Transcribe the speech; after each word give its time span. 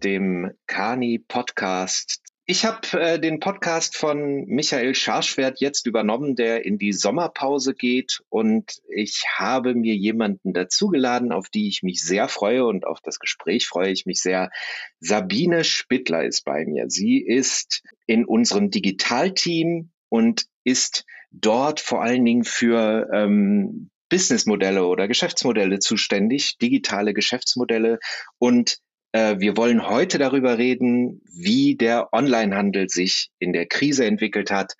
dem 0.00 0.50
Kani 0.66 1.18
Podcast. 1.18 2.20
Ich 2.46 2.64
habe 2.64 3.00
äh, 3.00 3.20
den 3.20 3.38
Podcast 3.38 3.96
von 3.96 4.44
Michael 4.46 4.94
Scharschwert 4.96 5.60
jetzt 5.60 5.86
übernommen, 5.86 6.34
der 6.34 6.64
in 6.64 6.78
die 6.78 6.92
Sommerpause 6.92 7.74
geht 7.74 8.22
und 8.28 8.80
ich 8.88 9.22
habe 9.36 9.74
mir 9.74 9.94
jemanden 9.94 10.52
dazugeladen, 10.52 11.30
auf 11.30 11.48
die 11.48 11.68
ich 11.68 11.84
mich 11.84 12.02
sehr 12.02 12.26
freue 12.26 12.66
und 12.66 12.86
auf 12.86 12.98
das 13.02 13.20
Gespräch 13.20 13.68
freue 13.68 13.92
ich 13.92 14.04
mich 14.04 14.20
sehr. 14.20 14.50
Sabine 14.98 15.62
Spittler 15.62 16.24
ist 16.24 16.44
bei 16.44 16.64
mir. 16.64 16.86
Sie 16.88 17.18
ist 17.18 17.82
in 18.06 18.24
unserem 18.24 18.70
Digitalteam 18.70 19.90
und 20.08 20.46
ist 20.64 21.04
dort 21.30 21.78
vor 21.78 22.02
allen 22.02 22.24
Dingen 22.24 22.44
für 22.44 23.08
ähm, 23.12 23.90
Businessmodelle 24.08 24.84
oder 24.84 25.08
Geschäftsmodelle 25.08 25.78
zuständig, 25.78 26.58
digitale 26.58 27.14
Geschäftsmodelle. 27.14 28.00
Und 28.38 28.78
wir 29.12 29.56
wollen 29.56 29.88
heute 29.88 30.18
darüber 30.18 30.58
reden, 30.58 31.20
wie 31.24 31.76
der 31.76 32.12
Onlinehandel 32.12 32.88
sich 32.88 33.30
in 33.38 33.52
der 33.52 33.66
Krise 33.66 34.06
entwickelt 34.06 34.50
hat, 34.50 34.74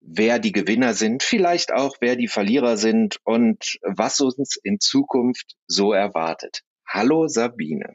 wer 0.00 0.38
die 0.38 0.52
Gewinner 0.52 0.94
sind, 0.94 1.22
vielleicht 1.22 1.72
auch 1.72 1.96
wer 2.00 2.16
die 2.16 2.28
Verlierer 2.28 2.76
sind 2.76 3.18
und 3.24 3.78
was 3.82 4.20
uns 4.20 4.56
in 4.62 4.80
Zukunft 4.80 5.54
so 5.66 5.92
erwartet. 5.92 6.60
Hallo 6.86 7.26
Sabine. 7.28 7.94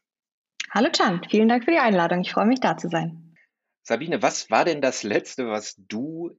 Hallo 0.71 0.89
Can, 0.91 1.21
vielen 1.29 1.49
Dank 1.49 1.65
für 1.65 1.71
die 1.71 1.79
Einladung. 1.79 2.21
Ich 2.21 2.31
freue 2.31 2.45
mich 2.45 2.59
da 2.59 2.77
zu 2.77 2.89
sein. 2.89 3.35
Sabine, 3.83 4.21
was 4.21 4.51
war 4.51 4.66
denn 4.66 4.81
das 4.81 5.03
Letzte, 5.03 5.47
was 5.47 5.75
du 5.77 6.31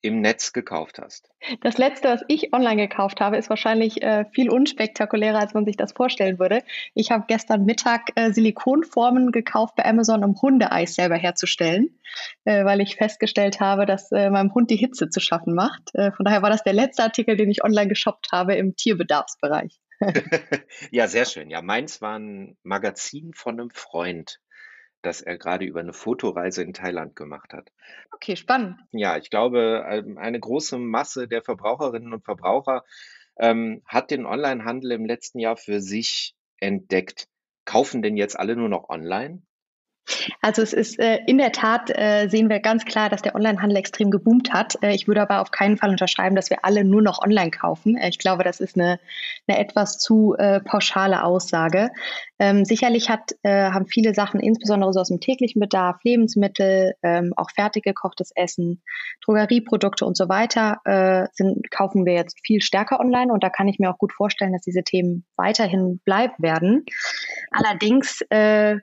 im 0.00 0.20
Netz 0.20 0.52
gekauft 0.52 0.98
hast? 0.98 1.30
Das 1.62 1.78
letzte, 1.78 2.08
was 2.08 2.22
ich 2.28 2.52
online 2.52 2.88
gekauft 2.88 3.20
habe, 3.20 3.36
ist 3.36 3.50
wahrscheinlich 3.50 4.02
äh, 4.02 4.24
viel 4.32 4.50
unspektakulärer, 4.50 5.38
als 5.38 5.54
man 5.54 5.64
sich 5.64 5.76
das 5.76 5.92
vorstellen 5.92 6.38
würde. 6.38 6.62
Ich 6.94 7.10
habe 7.10 7.24
gestern 7.26 7.64
Mittag 7.64 8.10
äh, 8.14 8.32
Silikonformen 8.32 9.32
gekauft 9.32 9.74
bei 9.76 9.84
Amazon, 9.84 10.24
um 10.24 10.40
Hundeeis 10.40 10.94
selber 10.94 11.16
herzustellen, 11.16 11.98
äh, 12.44 12.64
weil 12.64 12.80
ich 12.80 12.96
festgestellt 12.96 13.60
habe, 13.60 13.86
dass 13.86 14.12
äh, 14.12 14.30
meinem 14.30 14.54
Hund 14.54 14.70
die 14.70 14.76
Hitze 14.76 15.08
zu 15.08 15.20
schaffen 15.20 15.54
macht. 15.54 15.94
Äh, 15.94 16.12
von 16.12 16.24
daher 16.24 16.42
war 16.42 16.50
das 16.50 16.62
der 16.62 16.74
letzte 16.74 17.02
Artikel, 17.02 17.36
den 17.36 17.50
ich 17.50 17.64
online 17.64 17.88
geshoppt 17.88 18.28
habe 18.32 18.54
im 18.54 18.76
Tierbedarfsbereich. 18.76 19.80
ja, 20.90 21.08
sehr 21.08 21.24
schön. 21.24 21.50
Ja, 21.50 21.62
meins 21.62 22.00
war 22.00 22.18
ein 22.18 22.56
Magazin 22.62 23.32
von 23.34 23.60
einem 23.60 23.70
Freund 23.70 24.40
das 25.02 25.20
er 25.20 25.38
gerade 25.38 25.64
über 25.64 25.80
eine 25.80 25.92
Fotoreise 25.92 26.62
in 26.62 26.72
Thailand 26.72 27.16
gemacht 27.16 27.52
hat. 27.52 27.70
Okay, 28.12 28.36
spannend. 28.36 28.80
Ja, 28.92 29.16
ich 29.16 29.30
glaube, 29.30 29.84
ähm, 29.88 30.18
eine 30.18 30.40
große 30.40 30.78
Masse 30.78 31.28
der 31.28 31.42
Verbraucherinnen 31.42 32.12
und 32.12 32.24
Verbraucher 32.24 32.84
ähm, 33.38 33.82
hat 33.86 34.10
den 34.10 34.26
Onlinehandel 34.26 34.92
im 34.92 35.06
letzten 35.06 35.38
Jahr 35.38 35.56
für 35.56 35.80
sich 35.80 36.34
entdeckt. 36.58 37.28
Kaufen 37.64 38.02
denn 38.02 38.16
jetzt 38.16 38.38
alle 38.38 38.56
nur 38.56 38.68
noch 38.68 38.88
online? 38.88 39.42
Also 40.40 40.62
es 40.62 40.72
ist 40.72 40.98
äh, 40.98 41.18
in 41.26 41.38
der 41.38 41.52
Tat 41.52 41.90
äh, 41.90 42.28
sehen 42.28 42.48
wir 42.48 42.60
ganz 42.60 42.84
klar, 42.84 43.08
dass 43.08 43.22
der 43.22 43.34
Onlinehandel 43.34 43.76
extrem 43.76 44.10
geboomt 44.10 44.52
hat. 44.52 44.76
Äh, 44.82 44.94
ich 44.94 45.08
würde 45.08 45.22
aber 45.22 45.40
auf 45.40 45.50
keinen 45.50 45.76
Fall 45.76 45.90
unterschreiben, 45.90 46.36
dass 46.36 46.50
wir 46.50 46.64
alle 46.64 46.84
nur 46.84 47.02
noch 47.02 47.20
online 47.22 47.50
kaufen. 47.50 47.96
Äh, 47.96 48.08
ich 48.08 48.18
glaube, 48.18 48.44
das 48.44 48.60
ist 48.60 48.76
eine, 48.76 48.98
eine 49.46 49.58
etwas 49.58 49.98
zu 49.98 50.34
äh, 50.38 50.60
pauschale 50.60 51.24
Aussage. 51.24 51.90
Ähm, 52.38 52.64
sicherlich 52.64 53.10
hat, 53.10 53.32
äh, 53.42 53.70
haben 53.70 53.86
viele 53.86 54.14
Sachen, 54.14 54.40
insbesondere 54.40 54.92
so 54.92 55.00
aus 55.00 55.08
dem 55.08 55.20
täglichen 55.20 55.60
Bedarf, 55.60 55.96
Lebensmittel, 56.04 56.94
ähm, 57.02 57.32
auch 57.36 57.50
fertig 57.50 57.84
gekochtes 57.84 58.30
Essen, 58.34 58.82
Drogerieprodukte 59.24 60.04
und 60.04 60.16
so 60.16 60.28
weiter, 60.28 60.78
sind, 61.32 61.70
kaufen 61.70 62.06
wir 62.06 62.14
jetzt 62.14 62.38
viel 62.44 62.60
stärker 62.60 63.00
online 63.00 63.32
und 63.32 63.42
da 63.42 63.50
kann 63.50 63.68
ich 63.68 63.78
mir 63.78 63.90
auch 63.90 63.98
gut 63.98 64.12
vorstellen, 64.12 64.52
dass 64.52 64.62
diese 64.62 64.82
Themen 64.82 65.24
weiterhin 65.36 66.00
bleiben 66.04 66.34
werden. 66.38 66.84
Allerdings 67.50 68.20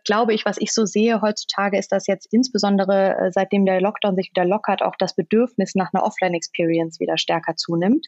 glaube 0.04 0.34
ich, 0.34 0.46
was 0.46 0.58
ich 0.60 0.74
so 0.74 0.86
sehe 0.86 1.15
heutzutage, 1.22 1.78
ist, 1.78 1.92
dass 1.92 2.08
jetzt 2.08 2.32
insbesondere 2.32 3.18
äh, 3.18 3.32
seitdem 3.32 3.66
der 3.66 3.82
Lockdown 3.82 4.16
sich 4.16 4.32
wieder 4.32 4.46
lockert, 4.46 4.82
auch 4.82 4.96
das 4.98 5.16
Bedürfnis 5.16 5.76
nach 5.76 5.92
einer 5.94 6.04
Offline-Experience 6.04 7.00
wieder 7.00 7.18
stärker 7.18 7.56
zunimmt. 7.56 8.08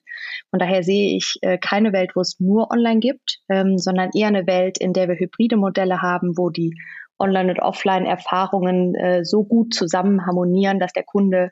Von 0.50 0.60
daher 0.60 0.84
sehe 0.84 1.18
ich 1.18 1.38
äh, 1.42 1.58
keine 1.58 1.94
Welt, 1.94 2.12
wo 2.16 2.22
es 2.22 2.40
nur 2.40 2.72
online 2.72 3.00
gibt, 3.00 3.40
ähm, 3.50 3.78
sondern 3.78 4.12
eher 4.14 4.28
eine 4.28 4.48
Welt, 4.48 4.78
in 4.78 4.94
der 4.94 5.08
wir 5.08 5.16
hybride 5.16 5.58
Modelle 5.58 6.02
haben, 6.02 6.38
wo 6.38 6.50
die 6.50 6.76
Online- 7.20 7.52
und 7.52 7.60
Offline-Erfahrungen 7.60 8.96
äh, 8.96 9.26
so 9.26 9.44
gut 9.44 9.74
zusammen 9.74 10.26
harmonieren, 10.26 10.80
dass 10.80 10.94
der 10.94 11.04
Kunde 11.04 11.52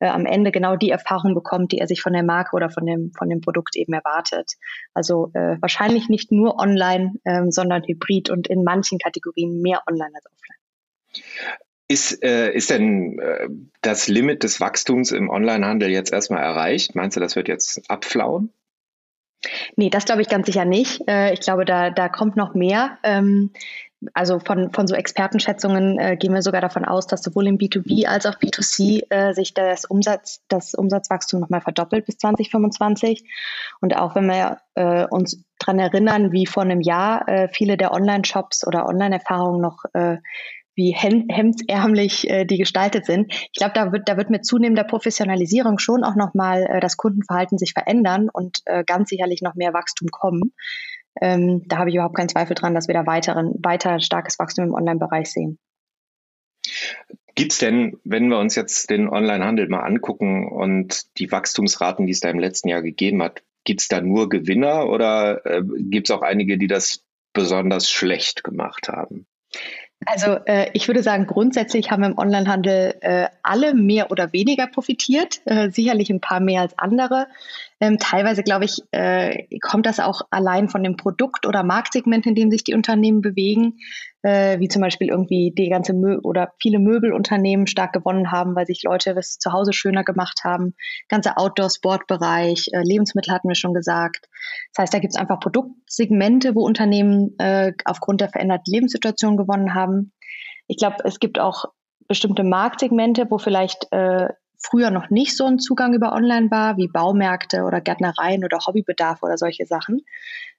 am 0.00 0.26
Ende 0.26 0.52
genau 0.52 0.76
die 0.76 0.90
Erfahrung 0.90 1.34
bekommt, 1.34 1.72
die 1.72 1.78
er 1.78 1.86
sich 1.86 2.02
von 2.02 2.12
der 2.12 2.22
Marke 2.22 2.54
oder 2.54 2.70
von 2.70 2.84
dem, 2.84 3.12
von 3.16 3.28
dem 3.28 3.40
Produkt 3.40 3.76
eben 3.76 3.92
erwartet. 3.92 4.52
Also 4.92 5.30
äh, 5.34 5.56
wahrscheinlich 5.60 6.08
nicht 6.08 6.32
nur 6.32 6.58
online, 6.58 7.14
ähm, 7.24 7.50
sondern 7.50 7.82
hybrid 7.82 8.30
und 8.30 8.46
in 8.46 8.62
manchen 8.62 8.98
Kategorien 8.98 9.62
mehr 9.62 9.82
online 9.88 10.12
als 10.14 10.26
offline. 10.26 10.65
Ist, 11.88 12.22
äh, 12.24 12.52
ist 12.52 12.70
denn 12.70 13.18
äh, 13.20 13.48
das 13.80 14.08
Limit 14.08 14.42
des 14.42 14.60
Wachstums 14.60 15.12
im 15.12 15.30
Onlinehandel 15.30 15.88
jetzt 15.90 16.12
erstmal 16.12 16.42
erreicht? 16.42 16.96
Meinst 16.96 17.16
du, 17.16 17.20
das 17.20 17.36
wird 17.36 17.46
jetzt 17.46 17.88
abflauen? 17.88 18.52
Nee, 19.76 19.90
das 19.90 20.04
glaube 20.04 20.22
ich 20.22 20.28
ganz 20.28 20.46
sicher 20.46 20.64
nicht. 20.64 21.02
Äh, 21.08 21.32
ich 21.32 21.40
glaube, 21.40 21.64
da, 21.64 21.90
da 21.90 22.08
kommt 22.08 22.36
noch 22.36 22.54
mehr. 22.54 22.98
Ähm, 23.04 23.52
also 24.12 24.38
von, 24.38 24.72
von 24.72 24.86
so 24.86 24.94
Expertenschätzungen 24.94 25.98
äh, 25.98 26.16
gehen 26.16 26.34
wir 26.34 26.42
sogar 26.42 26.60
davon 26.60 26.84
aus, 26.84 27.06
dass 27.06 27.22
sowohl 27.22 27.46
im 27.46 27.58
B2B 27.58 28.06
als 28.06 28.26
auch 28.26 28.34
B2C 28.34 29.04
äh, 29.10 29.32
sich 29.32 29.54
das, 29.54 29.84
Umsatz, 29.84 30.42
das 30.48 30.74
Umsatzwachstum 30.74 31.40
nochmal 31.40 31.62
verdoppelt 31.62 32.04
bis 32.04 32.18
2025. 32.18 33.24
Und 33.80 33.96
auch 33.96 34.14
wenn 34.14 34.26
wir 34.26 34.58
äh, 34.74 35.06
uns 35.06 35.42
daran 35.58 35.78
erinnern, 35.78 36.32
wie 36.32 36.46
vor 36.46 36.62
einem 36.62 36.80
Jahr 36.80 37.26
äh, 37.28 37.48
viele 37.48 37.76
der 37.76 37.92
Online-Shops 37.92 38.66
oder 38.66 38.86
Online-Erfahrungen 38.86 39.60
noch 39.60 39.84
äh, 39.94 40.18
wie 40.76 40.92
hemdsärmlich 40.92 42.28
äh, 42.30 42.44
die 42.44 42.58
gestaltet 42.58 43.06
sind. 43.06 43.32
Ich 43.32 43.58
glaube, 43.58 43.72
da 43.74 43.92
wird, 43.92 44.08
da 44.08 44.16
wird 44.16 44.30
mit 44.30 44.44
zunehmender 44.44 44.84
Professionalisierung 44.84 45.78
schon 45.78 46.04
auch 46.04 46.14
nochmal 46.14 46.64
äh, 46.64 46.80
das 46.80 46.96
Kundenverhalten 46.96 47.58
sich 47.58 47.72
verändern 47.72 48.28
und 48.32 48.60
äh, 48.66 48.84
ganz 48.84 49.08
sicherlich 49.08 49.42
noch 49.42 49.54
mehr 49.54 49.72
Wachstum 49.72 50.08
kommen. 50.08 50.52
Ähm, 51.20 51.62
da 51.66 51.78
habe 51.78 51.88
ich 51.88 51.96
überhaupt 51.96 52.16
keinen 52.16 52.28
Zweifel 52.28 52.54
dran, 52.54 52.74
dass 52.74 52.88
wir 52.88 52.94
da 52.94 53.06
weiteren, 53.06 53.54
weiter 53.62 54.00
starkes 54.00 54.38
Wachstum 54.38 54.66
im 54.66 54.74
Online-Bereich 54.74 55.32
sehen. 55.32 55.58
Gibt 57.34 57.52
es 57.52 57.58
denn, 57.58 57.98
wenn 58.04 58.28
wir 58.28 58.38
uns 58.38 58.54
jetzt 58.54 58.90
den 58.90 59.08
Online-Handel 59.08 59.68
mal 59.68 59.80
angucken 59.80 60.48
und 60.48 61.18
die 61.18 61.30
Wachstumsraten, 61.30 62.06
die 62.06 62.12
es 62.12 62.20
da 62.20 62.30
im 62.30 62.38
letzten 62.38 62.68
Jahr 62.68 62.82
gegeben 62.82 63.22
hat, 63.22 63.42
gibt 63.64 63.80
es 63.80 63.88
da 63.88 64.00
nur 64.00 64.28
Gewinner 64.28 64.88
oder 64.88 65.44
äh, 65.44 65.62
gibt 65.78 66.08
es 66.08 66.14
auch 66.14 66.22
einige, 66.22 66.58
die 66.58 66.66
das 66.66 67.04
besonders 67.32 67.90
schlecht 67.90 68.44
gemacht 68.44 68.88
haben? 68.88 69.26
Also 70.04 70.38
äh, 70.44 70.70
ich 70.74 70.86
würde 70.88 71.02
sagen, 71.02 71.26
grundsätzlich 71.26 71.90
haben 71.90 72.04
im 72.04 72.18
Onlinehandel 72.18 72.94
äh, 73.00 73.28
alle 73.42 73.74
mehr 73.74 74.10
oder 74.10 74.32
weniger 74.32 74.66
profitiert, 74.66 75.40
äh, 75.46 75.70
sicherlich 75.70 76.10
ein 76.10 76.20
paar 76.20 76.40
mehr 76.40 76.60
als 76.60 76.78
andere. 76.78 77.28
Ähm, 77.78 77.98
teilweise, 77.98 78.42
glaube 78.42 78.64
ich, 78.64 78.78
äh, 78.92 79.44
kommt 79.60 79.84
das 79.84 80.00
auch 80.00 80.22
allein 80.30 80.70
von 80.70 80.82
dem 80.82 80.96
Produkt 80.96 81.46
oder 81.46 81.62
Marktsegment, 81.62 82.24
in 82.26 82.34
dem 82.34 82.50
sich 82.50 82.64
die 82.64 82.72
Unternehmen 82.72 83.20
bewegen, 83.20 83.78
äh, 84.22 84.58
wie 84.58 84.68
zum 84.68 84.80
Beispiel 84.80 85.08
irgendwie 85.08 85.52
die 85.54 85.68
ganze 85.68 85.92
Mö 85.92 86.18
oder 86.22 86.52
viele 86.58 86.78
Möbelunternehmen 86.78 87.66
stark 87.66 87.92
gewonnen 87.92 88.32
haben, 88.32 88.56
weil 88.56 88.66
sich 88.66 88.82
Leute 88.82 89.14
das 89.14 89.38
zu 89.38 89.52
Hause 89.52 89.74
schöner 89.74 90.04
gemacht 90.04 90.40
haben. 90.42 90.74
Ganze 91.08 91.36
Outdoor-Sportbereich, 91.36 92.68
äh, 92.72 92.82
Lebensmittel 92.82 93.34
hatten 93.34 93.48
wir 93.48 93.54
schon 93.54 93.74
gesagt. 93.74 94.26
Das 94.72 94.84
heißt, 94.84 94.94
da 94.94 94.98
gibt 94.98 95.14
es 95.14 95.20
einfach 95.20 95.38
Produktsegmente, 95.38 96.54
wo 96.54 96.64
Unternehmen 96.64 97.34
äh, 97.38 97.72
aufgrund 97.84 98.22
der 98.22 98.30
veränderten 98.30 98.72
Lebenssituation 98.72 99.36
gewonnen 99.36 99.74
haben. 99.74 100.12
Ich 100.66 100.78
glaube, 100.78 100.96
es 101.04 101.20
gibt 101.20 101.38
auch 101.38 101.66
bestimmte 102.08 102.42
Marktsegmente, 102.42 103.26
wo 103.30 103.36
vielleicht 103.38 103.86
äh, 103.90 104.28
früher 104.58 104.90
noch 104.90 105.10
nicht 105.10 105.36
so 105.36 105.44
ein 105.46 105.58
Zugang 105.58 105.94
über 105.94 106.12
Online 106.12 106.50
war, 106.50 106.76
wie 106.76 106.88
Baumärkte 106.88 107.62
oder 107.62 107.80
Gärtnereien 107.80 108.44
oder 108.44 108.58
Hobbybedarf 108.66 109.22
oder 109.22 109.38
solche 109.38 109.66
Sachen, 109.66 110.02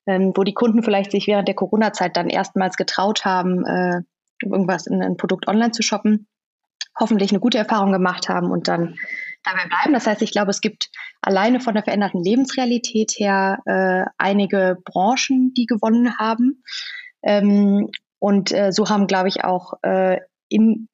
ähm, 0.05 0.33
wo 0.35 0.44
die 0.44 0.53
Kunden 0.53 0.83
vielleicht 0.83 1.11
sich 1.11 1.27
während 1.27 1.47
der 1.47 1.55
Corona-Zeit 1.55 2.15
dann 2.17 2.29
erstmals 2.29 2.77
getraut 2.77 3.25
haben, 3.25 3.65
äh, 3.65 4.01
irgendwas 4.41 4.88
in 4.88 5.01
ein 5.01 5.17
Produkt 5.17 5.47
online 5.47 5.71
zu 5.71 5.81
shoppen, 5.81 6.27
hoffentlich 6.99 7.31
eine 7.31 7.39
gute 7.39 7.57
Erfahrung 7.57 7.91
gemacht 7.91 8.29
haben 8.29 8.51
und 8.51 8.67
dann 8.67 8.95
dabei 9.44 9.67
bleiben. 9.67 9.94
Das 9.94 10.07
heißt, 10.07 10.21
ich 10.21 10.31
glaube, 10.31 10.51
es 10.51 10.61
gibt 10.61 10.89
alleine 11.21 11.59
von 11.59 11.73
der 11.73 11.83
veränderten 11.83 12.23
Lebensrealität 12.23 13.13
her 13.17 13.59
äh, 13.65 14.09
einige 14.17 14.77
Branchen, 14.83 15.53
die 15.53 15.65
gewonnen 15.65 16.17
haben. 16.17 16.63
Ähm, 17.23 17.89
und 18.19 18.51
äh, 18.51 18.71
so 18.71 18.89
haben, 18.89 19.07
glaube 19.07 19.29
ich, 19.29 19.44
auch 19.44 19.73
äh, 19.83 20.19
in 20.49 20.88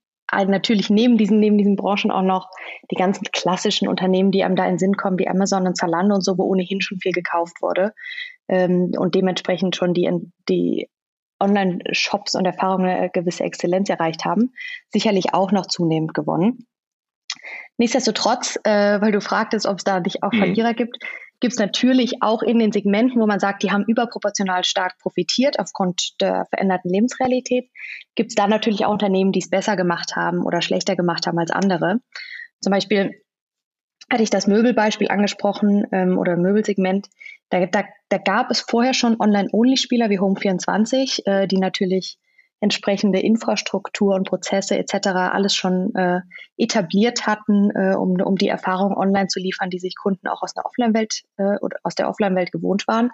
natürlich 0.51 0.89
neben 0.89 1.17
diesen, 1.17 1.39
neben 1.39 1.57
diesen 1.57 1.75
Branchen 1.75 2.11
auch 2.11 2.21
noch 2.21 2.49
die 2.91 2.95
ganzen 2.95 3.25
klassischen 3.31 3.87
Unternehmen, 3.87 4.31
die 4.31 4.43
einem 4.43 4.55
da 4.55 4.65
in 4.65 4.73
den 4.73 4.79
Sinn 4.79 4.97
kommen, 4.97 5.19
wie 5.19 5.27
Amazon 5.27 5.67
und 5.67 5.77
Zalando 5.77 6.15
und 6.15 6.23
so, 6.23 6.37
wo 6.37 6.43
ohnehin 6.43 6.81
schon 6.81 6.99
viel 6.99 7.11
gekauft 7.11 7.61
wurde 7.61 7.93
ähm, 8.47 8.91
und 8.97 9.15
dementsprechend 9.15 9.75
schon 9.75 9.93
die, 9.93 10.09
die 10.49 10.89
Online-Shops 11.39 12.35
und 12.35 12.45
Erfahrungen 12.45 12.89
eine 12.89 13.09
gewisse 13.09 13.43
Exzellenz 13.43 13.89
erreicht 13.89 14.25
haben, 14.25 14.53
sicherlich 14.89 15.33
auch 15.33 15.51
noch 15.51 15.65
zunehmend 15.65 16.13
gewonnen. 16.13 16.65
Nichtsdestotrotz, 17.77 18.57
äh, 18.63 19.01
weil 19.01 19.11
du 19.11 19.19
fragtest, 19.19 19.65
ob 19.65 19.77
es 19.77 19.83
da 19.83 19.99
nicht 19.99 20.23
auch 20.23 20.31
mhm. 20.31 20.37
Verlierer 20.37 20.73
gibt, 20.73 20.97
gibt 21.43 21.55
es 21.55 21.59
natürlich 21.59 22.21
auch 22.21 22.41
in 22.41 22.57
den 22.57 22.71
Segmenten, 22.71 23.19
wo 23.19 23.27
man 23.27 23.41
sagt, 23.41 23.63
die 23.63 23.71
haben 23.71 23.83
überproportional 23.85 24.63
stark 24.63 24.97
profitiert 24.99 25.59
aufgrund 25.59 26.13
der 26.21 26.45
veränderten 26.49 26.89
Lebensrealität, 26.89 27.69
gibt 28.15 28.31
es 28.31 28.35
da 28.35 28.47
natürlich 28.47 28.85
auch 28.85 28.93
Unternehmen, 28.93 29.33
die 29.33 29.41
es 29.41 29.49
besser 29.49 29.75
gemacht 29.75 30.15
haben 30.15 30.45
oder 30.45 30.61
schlechter 30.61 30.95
gemacht 30.95 31.27
haben 31.27 31.37
als 31.37 31.51
andere. 31.51 31.99
Zum 32.61 32.71
Beispiel 32.71 33.11
hatte 34.09 34.23
ich 34.23 34.29
das 34.29 34.47
Möbelbeispiel 34.47 35.09
angesprochen 35.09 35.85
ähm, 35.91 36.17
oder 36.17 36.37
Möbelsegment. 36.37 37.09
Da, 37.49 37.65
da, 37.65 37.83
da 38.07 38.17
gab 38.19 38.49
es 38.49 38.61
vorher 38.61 38.93
schon 38.93 39.19
Online-Only-Spieler 39.19 40.09
wie 40.09 40.19
Home24, 40.19 41.25
äh, 41.25 41.47
die 41.47 41.57
natürlich 41.57 42.19
entsprechende 42.63 43.19
Infrastruktur 43.19 44.15
und 44.15 44.27
Prozesse 44.27 44.77
etc. 44.77 45.07
alles 45.07 45.53
schon 45.53 45.93
äh, 45.95 46.21
etabliert 46.57 47.27
hatten, 47.27 47.69
äh, 47.71 47.95
um, 47.95 48.19
um 48.21 48.35
die 48.37 48.47
Erfahrung 48.47 48.95
online 48.95 49.27
zu 49.27 49.39
liefern, 49.39 49.69
die 49.69 49.79
sich 49.79 49.95
Kunden 49.95 50.27
auch 50.27 50.41
aus 50.41 50.53
der 50.53 50.65
Offline-Welt 50.65 51.23
äh, 51.37 51.57
oder 51.61 51.77
aus 51.83 51.95
der 51.95 52.09
Offline-Welt 52.09 52.51
gewohnt 52.51 52.87
waren. 52.87 53.11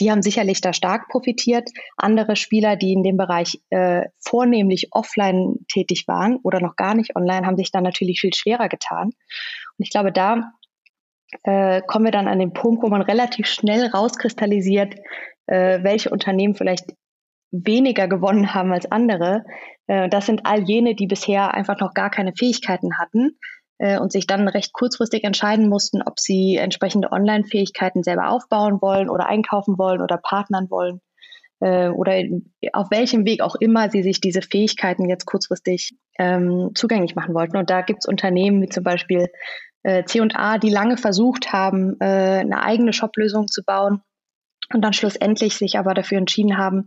Die 0.00 0.12
haben 0.12 0.22
sicherlich 0.22 0.60
da 0.60 0.72
stark 0.72 1.08
profitiert. 1.08 1.68
Andere 1.96 2.36
Spieler, 2.36 2.76
die 2.76 2.92
in 2.92 3.02
dem 3.02 3.16
Bereich 3.16 3.60
äh, 3.70 4.04
vornehmlich 4.20 4.88
offline 4.92 5.56
tätig 5.66 6.04
waren 6.06 6.36
oder 6.44 6.60
noch 6.60 6.76
gar 6.76 6.94
nicht 6.94 7.16
online, 7.16 7.46
haben 7.46 7.56
sich 7.56 7.72
dann 7.72 7.82
natürlich 7.82 8.20
viel 8.20 8.32
schwerer 8.32 8.68
getan. 8.68 9.06
Und 9.08 9.84
ich 9.84 9.90
glaube, 9.90 10.12
da 10.12 10.52
äh, 11.42 11.82
kommen 11.82 12.04
wir 12.04 12.12
dann 12.12 12.28
an 12.28 12.38
den 12.38 12.52
Punkt, 12.52 12.82
wo 12.82 12.88
man 12.88 13.02
relativ 13.02 13.46
schnell 13.48 13.86
rauskristallisiert, 13.86 14.94
äh, 15.46 15.82
welche 15.82 16.10
Unternehmen 16.10 16.54
vielleicht 16.54 16.94
weniger 17.50 18.08
gewonnen 18.08 18.54
haben 18.54 18.72
als 18.72 18.90
andere. 18.90 19.44
Äh, 19.86 20.08
das 20.08 20.26
sind 20.26 20.42
all 20.44 20.62
jene, 20.62 20.94
die 20.94 21.06
bisher 21.06 21.54
einfach 21.54 21.80
noch 21.80 21.94
gar 21.94 22.10
keine 22.10 22.32
Fähigkeiten 22.36 22.98
hatten 22.98 23.38
äh, 23.78 23.98
und 23.98 24.12
sich 24.12 24.26
dann 24.26 24.48
recht 24.48 24.72
kurzfristig 24.72 25.24
entscheiden 25.24 25.68
mussten, 25.68 26.02
ob 26.02 26.18
sie 26.18 26.56
entsprechende 26.56 27.10
Online-Fähigkeiten 27.12 28.02
selber 28.02 28.28
aufbauen 28.30 28.80
wollen 28.80 29.08
oder 29.08 29.26
einkaufen 29.26 29.78
wollen 29.78 30.02
oder 30.02 30.18
partnern 30.18 30.70
wollen 30.70 31.00
äh, 31.60 31.88
oder 31.88 32.22
auf 32.72 32.90
welchem 32.90 33.24
Weg 33.24 33.40
auch 33.40 33.56
immer 33.56 33.90
sie 33.90 34.02
sich 34.02 34.20
diese 34.20 34.42
Fähigkeiten 34.42 35.08
jetzt 35.08 35.24
kurzfristig 35.24 35.96
ähm, 36.18 36.72
zugänglich 36.74 37.14
machen 37.14 37.34
wollten. 37.34 37.56
Und 37.56 37.70
da 37.70 37.80
gibt 37.80 38.00
es 38.00 38.08
Unternehmen 38.08 38.62
wie 38.62 38.68
zum 38.68 38.84
Beispiel 38.84 39.28
C&A, 40.06 40.58
die 40.58 40.70
lange 40.70 40.96
versucht 40.96 41.52
haben, 41.52 41.98
eine 42.00 42.62
eigene 42.62 42.92
Shop-Lösung 42.92 43.46
zu 43.46 43.62
bauen 43.64 44.02
und 44.72 44.82
dann 44.82 44.92
schlussendlich 44.92 45.56
sich 45.56 45.78
aber 45.78 45.94
dafür 45.94 46.18
entschieden 46.18 46.58
haben, 46.58 46.86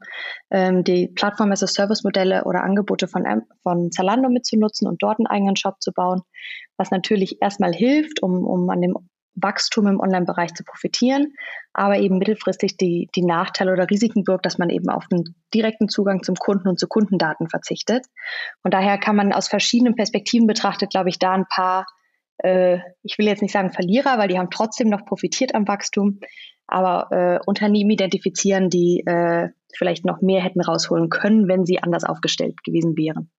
ähm, 0.52 0.84
die 0.84 1.08
Plattform 1.08 1.52
as 1.52 1.64
a 1.64 1.68
Service 1.68 2.04
Modelle 2.04 2.44
oder 2.44 2.64
Angebote 2.64 3.08
von, 3.08 3.24
von 3.64 3.92
Zalando 3.92 4.30
mitzunutzen 4.30 4.88
und 4.88 5.02
dort 5.02 5.20
einen 5.20 5.28
eigenen 5.28 5.56
Shop 5.56 5.82
zu 5.82 5.92
bauen, 5.92 6.22
was 6.78 6.92
natürlich 6.92 7.42
erstmal 7.42 7.74
hilft, 7.74 8.22
um, 8.22 8.46
um 8.46 8.70
an 8.70 8.82
dem 8.82 8.96
Wachstum 9.36 9.88
im 9.88 10.00
Online-Bereich 10.00 10.54
zu 10.54 10.64
profitieren, 10.64 11.34
aber 11.74 11.98
eben 12.00 12.18
mittelfristig 12.18 12.78
die, 12.78 13.10
die 13.16 13.24
Nachteile 13.24 13.72
oder 13.72 13.90
Risiken 13.90 14.24
birgt, 14.24 14.46
dass 14.46 14.58
man 14.58 14.70
eben 14.70 14.90
auf 14.90 15.08
den 15.08 15.36
direkten 15.54 15.88
Zugang 15.88 16.22
zum 16.22 16.36
Kunden 16.36 16.68
und 16.68 16.80
zu 16.80 16.88
Kundendaten 16.88 17.50
verzichtet. 17.50 18.06
Und 18.64 18.74
daher 18.74 18.98
kann 18.98 19.16
man 19.16 19.32
aus 19.32 19.48
verschiedenen 19.48 19.96
Perspektiven 19.96 20.48
betrachtet, 20.48 20.92
glaube 20.92 21.10
ich, 21.10 21.18
da 21.18 21.32
ein 21.32 21.46
paar, 21.48 21.86
äh, 22.40 22.80
ich 23.04 23.18
will 23.18 23.26
jetzt 23.26 23.42
nicht 23.42 23.54
sagen 23.54 23.72
Verlierer, 23.72 24.18
weil 24.18 24.28
die 24.28 24.38
haben 24.38 24.50
trotzdem 24.52 24.90
noch 24.90 25.06
profitiert 25.06 25.56
am 25.56 25.68
Wachstum, 25.68 26.20
aber 26.72 27.08
äh, 27.12 27.40
Unternehmen 27.46 27.92
identifizieren, 27.92 28.70
die 28.70 29.04
äh, 29.06 29.50
vielleicht 29.78 30.06
noch 30.06 30.22
mehr 30.22 30.42
hätten 30.42 30.62
rausholen 30.62 31.10
können, 31.10 31.48
wenn 31.48 31.66
sie 31.66 31.80
anders 31.80 32.04
aufgestellt 32.04 32.64
gewesen 32.64 32.98
wären. 32.98 33.30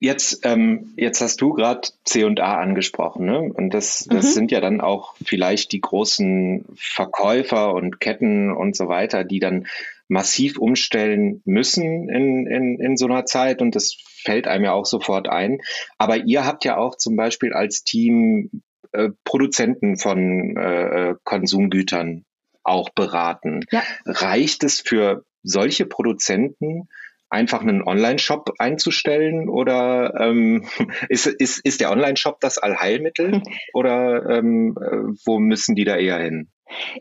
Jetzt, 0.00 0.44
ähm, 0.44 0.92
jetzt 0.96 1.20
hast 1.20 1.40
du 1.40 1.54
gerade 1.54 1.88
C&A 2.04 2.58
angesprochen, 2.58 3.24
ne? 3.24 3.40
Und 3.40 3.72
das, 3.72 4.06
das 4.10 4.26
mhm. 4.26 4.30
sind 4.30 4.50
ja 4.50 4.60
dann 4.60 4.80
auch 4.80 5.14
vielleicht 5.24 5.72
die 5.72 5.80
großen 5.80 6.66
Verkäufer 6.74 7.72
und 7.72 8.00
Ketten 8.00 8.52
und 8.52 8.76
so 8.76 8.88
weiter, 8.88 9.24
die 9.24 9.38
dann 9.38 9.66
massiv 10.08 10.58
umstellen 10.58 11.40
müssen 11.46 12.10
in, 12.10 12.46
in, 12.46 12.78
in 12.78 12.96
so 12.96 13.06
einer 13.06 13.24
Zeit 13.24 13.62
und 13.62 13.74
das 13.74 13.96
fällt 13.98 14.46
einem 14.46 14.64
ja 14.64 14.72
auch 14.72 14.84
sofort 14.84 15.28
ein. 15.28 15.60
Aber 15.96 16.18
ihr 16.18 16.44
habt 16.44 16.64
ja 16.64 16.76
auch 16.76 16.96
zum 16.96 17.16
Beispiel 17.16 17.52
als 17.54 17.84
Team 17.84 18.62
äh, 18.92 19.10
Produzenten 19.24 19.96
von 19.96 20.56
äh, 20.56 21.10
äh, 21.10 21.14
Konsumgütern 21.24 22.24
auch 22.62 22.90
beraten. 22.90 23.60
Ja. 23.70 23.82
Reicht 24.06 24.64
es 24.64 24.80
für 24.80 25.24
solche 25.42 25.86
Produzenten, 25.86 26.88
einfach 27.28 27.60
einen 27.60 27.82
Online-Shop 27.82 28.52
einzustellen 28.58 29.48
oder 29.48 30.14
ähm, 30.18 30.64
ist, 31.08 31.26
ist, 31.26 31.64
ist 31.64 31.80
der 31.80 31.90
Online-Shop 31.90 32.40
das 32.40 32.58
Allheilmittel 32.58 33.42
oder 33.74 34.28
ähm, 34.30 34.76
äh, 34.80 35.14
wo 35.24 35.38
müssen 35.38 35.74
die 35.74 35.84
da 35.84 35.96
eher 35.96 36.18
hin? 36.18 36.50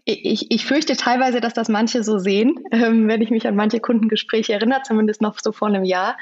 Ich, 0.05 0.51
ich 0.51 0.65
fürchte 0.65 0.97
teilweise, 0.97 1.39
dass 1.39 1.53
das 1.53 1.69
manche 1.69 2.03
so 2.03 2.17
sehen, 2.17 2.63
ähm, 2.71 3.07
wenn 3.07 3.21
ich 3.21 3.29
mich 3.29 3.47
an 3.47 3.55
manche 3.55 3.79
Kundengespräche 3.79 4.53
erinnere, 4.53 4.81
zumindest 4.83 5.21
noch 5.21 5.39
so 5.41 5.51
vor 5.51 5.69
einem 5.69 5.85
Jahr. 5.85 6.17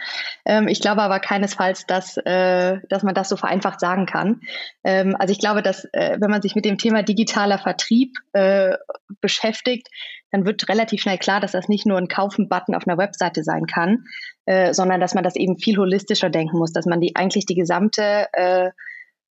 Ähm, 0.46 0.68
ich 0.68 0.80
glaube 0.80 1.02
aber 1.02 1.20
keinesfalls, 1.20 1.86
dass, 1.88 2.18
äh, 2.18 2.80
dass 2.90 3.04
man 3.04 3.16
das 3.16 3.30
so 3.30 3.38
vereinfacht 3.38 3.80
sagen 3.80 4.06
kann. 4.06 4.42
Ähm, 4.84 5.16
also 5.18 5.32
ich 5.32 5.40
glaube, 5.40 5.64
dass 5.64 5.86
äh, 5.94 6.18
wenn 6.20 6.30
man 6.30 6.42
sich 6.42 6.56
mit 6.56 6.66
dem 6.66 6.78
Thema 6.78 7.04
digitaler 7.04 7.58
Vertrieb 7.58 8.16
äh, 8.34 8.76
beschäftigt, 9.22 9.88
dann 10.32 10.46
wird 10.46 10.70
relativ 10.70 11.02
schnell 11.02 11.18
klar, 11.18 11.40
dass 11.42 11.52
das 11.52 11.68
nicht 11.68 11.86
nur 11.86 11.98
ein 11.98 12.08
Kaufen-Button 12.08 12.76
auf 12.76 12.88
einer 12.88 12.98
Webseite 12.98 13.44
sein 13.44 13.66
kann, 13.66 14.06
äh, 14.46 14.74
sondern 14.74 15.02
dass 15.02 15.14
man 15.14 15.24
das 15.24 15.36
eben 15.36 15.58
viel 15.58 15.78
holistischer 15.78 16.30
denken 16.30 16.58
muss, 16.58 16.72
dass 16.72 16.86
man 16.86 17.02
die 17.02 17.16
eigentlich 17.16 17.46
die 17.46 17.56
gesamte 17.56 18.28
äh, 18.34 18.72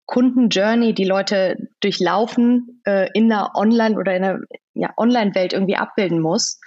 Kundenjourney, 0.08 0.94
die 0.94 1.05
Leute 1.05 1.69
durchlaufen, 1.81 2.81
äh, 2.87 3.10
in 3.12 3.28
der 3.28 3.50
Online- 3.55 3.99
oder 3.99 4.16
in 4.16 4.22
der 4.22 4.40
ja, 4.72 4.90
Online-Welt 4.96 5.52
irgendwie 5.52 5.76
abbilden 5.76 6.20
muss 6.20 6.58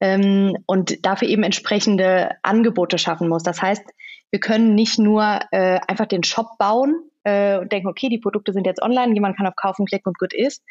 ähm, 0.00 0.56
und 0.66 1.04
dafür 1.04 1.28
eben 1.28 1.42
entsprechende 1.42 2.30
Angebote 2.42 2.96
schaffen 2.96 3.28
muss. 3.28 3.42
Das 3.42 3.60
heißt, 3.60 3.84
wir 4.30 4.40
können 4.40 4.74
nicht 4.74 4.98
nur 4.98 5.40
äh, 5.50 5.78
einfach 5.86 6.06
den 6.06 6.24
Shop 6.24 6.56
bauen 6.58 6.94
äh, 7.24 7.58
und 7.58 7.70
denken, 7.70 7.88
okay, 7.88 8.08
die 8.08 8.18
Produkte 8.18 8.54
sind 8.54 8.66
jetzt 8.66 8.80
online, 8.80 9.12
jemand 9.12 9.36
kann 9.36 9.46
auf 9.46 9.56
Kaufen 9.56 9.84
klicken 9.84 10.08
und 10.08 10.18
gut 10.18 10.32
ist. 10.32 10.62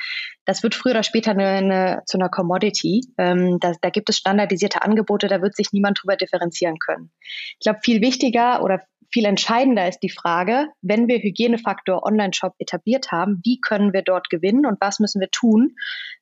Das 0.45 0.63
wird 0.63 0.74
früher 0.74 0.94
oder 0.94 1.04
später 1.04 1.31
eine, 1.31 1.48
eine, 1.48 2.01
zu 2.07 2.18
einer 2.18 2.30
Commodity. 2.30 3.01
Ähm, 3.19 3.60
da, 3.60 3.74
da 3.81 3.92
gibt 3.92 4.10
es 4.10 4.18
standardisierte 4.18 4.81
Angebote, 4.81 5.28
da 5.28 5.44
wird 5.44 5.56
sich 5.56 5.74
niemand 5.74 6.01
drüber 6.01 6.16
differenzieren 6.16 6.80
können. 6.80 7.12
Ich 7.60 7.66
glaube, 7.66 7.81
viel 7.83 8.01
wichtiger 8.01 8.63
oder 8.63 8.81
viel 9.16 9.24
entscheidender 9.24 9.88
ist 9.88 10.00
die 10.00 10.10
Frage, 10.10 10.68
wenn 10.81 11.07
wir 11.07 11.19
Hygienefaktor 11.19 12.04
Online-Shop 12.04 12.54
etabliert 12.60 13.14
haben, 13.14 13.40
wie 13.45 13.62
können 13.62 13.94
wir 13.94 14.02
dort 14.02 14.30
gewinnen 14.30 14.66
und 14.66 14.78
was 14.81 15.00
müssen 15.00 15.22
wir 15.22 15.30
tun, 15.31 15.78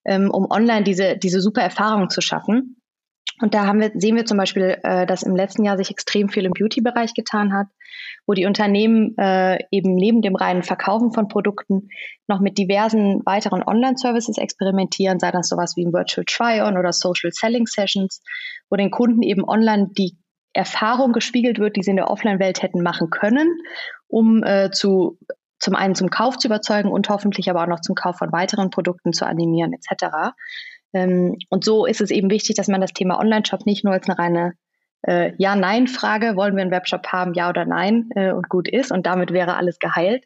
ähm, 0.05 0.29
um 0.29 0.45
online 0.51 0.83
diese, 0.83 1.17
diese 1.17 1.41
super 1.41 1.63
Erfahrung 1.63 2.11
zu 2.11 2.21
schaffen. 2.21 2.77
Und 3.41 3.55
da 3.55 3.73
wir, 3.73 3.89
sehen 3.95 4.15
wir 4.15 4.25
zum 4.25 4.37
Beispiel, 4.37 4.77
äh, 4.83 5.07
dass 5.07 5.23
im 5.23 5.35
letzten 5.35 5.63
Jahr 5.63 5.75
sich 5.75 5.89
extrem 5.89 6.29
viel 6.29 6.45
im 6.45 6.51
Beauty-Bereich 6.51 7.15
getan 7.15 7.51
hat, 7.51 7.65
wo 8.27 8.33
die 8.33 8.45
Unternehmen 8.45 9.17
äh, 9.17 9.57
eben 9.71 9.95
neben 9.95 10.21
dem 10.21 10.35
reinen 10.35 10.61
Verkaufen 10.61 11.13
von 11.13 11.27
Produkten 11.27 11.89
noch 12.27 12.41
mit 12.41 12.59
diversen 12.59 13.25
weiteren 13.25 13.63
Online-Services 13.63 14.37
experimentieren, 14.37 15.19
sei 15.19 15.31
das 15.31 15.49
sowas 15.49 15.73
wie 15.75 15.83
ein 15.83 15.93
Virtual 15.93 16.25
Try-On 16.25 16.77
oder 16.77 16.93
Social 16.93 17.31
Selling 17.33 17.65
Sessions, 17.65 18.21
wo 18.69 18.75
den 18.75 18.91
Kunden 18.91 19.23
eben 19.23 19.43
online 19.43 19.89
die 19.97 20.15
Erfahrung 20.53 21.13
gespiegelt 21.13 21.59
wird, 21.59 21.75
die 21.75 21.83
sie 21.83 21.91
in 21.91 21.97
der 21.97 22.09
Offline-Welt 22.09 22.61
hätten 22.61 22.81
machen 22.81 23.09
können, 23.09 23.49
um 24.07 24.43
äh, 24.43 24.71
zu 24.71 25.17
zum 25.59 25.75
einen 25.75 25.95
zum 25.95 26.09
Kauf 26.09 26.37
zu 26.37 26.49
überzeugen 26.49 26.91
und 26.91 27.07
hoffentlich 27.07 27.49
aber 27.49 27.63
auch 27.63 27.67
noch 27.67 27.79
zum 27.79 27.95
Kauf 27.95 28.17
von 28.17 28.33
weiteren 28.33 28.69
Produkten 28.69 29.13
zu 29.13 29.25
animieren 29.25 29.73
etc. 29.73 30.33
Ähm, 30.93 31.37
und 31.49 31.63
so 31.63 31.85
ist 31.85 32.01
es 32.01 32.11
eben 32.11 32.29
wichtig, 32.29 32.55
dass 32.57 32.67
man 32.67 32.81
das 32.81 32.91
Thema 32.91 33.17
Online-Shop 33.19 33.65
nicht 33.65 33.85
nur 33.85 33.93
als 33.93 34.09
eine 34.09 34.19
reine 34.19 34.53
äh, 35.03 35.31
Ja-Nein-Frage, 35.37 36.35
wollen 36.35 36.55
wir 36.55 36.61
einen 36.61 36.71
Webshop 36.71 37.07
haben, 37.07 37.33
ja 37.33 37.49
oder 37.49 37.65
nein, 37.65 38.09
äh, 38.15 38.31
und 38.31 38.49
gut 38.49 38.67
ist 38.67 38.91
und 38.91 39.05
damit 39.05 39.31
wäre 39.31 39.55
alles 39.55 39.79
geheilt, 39.79 40.25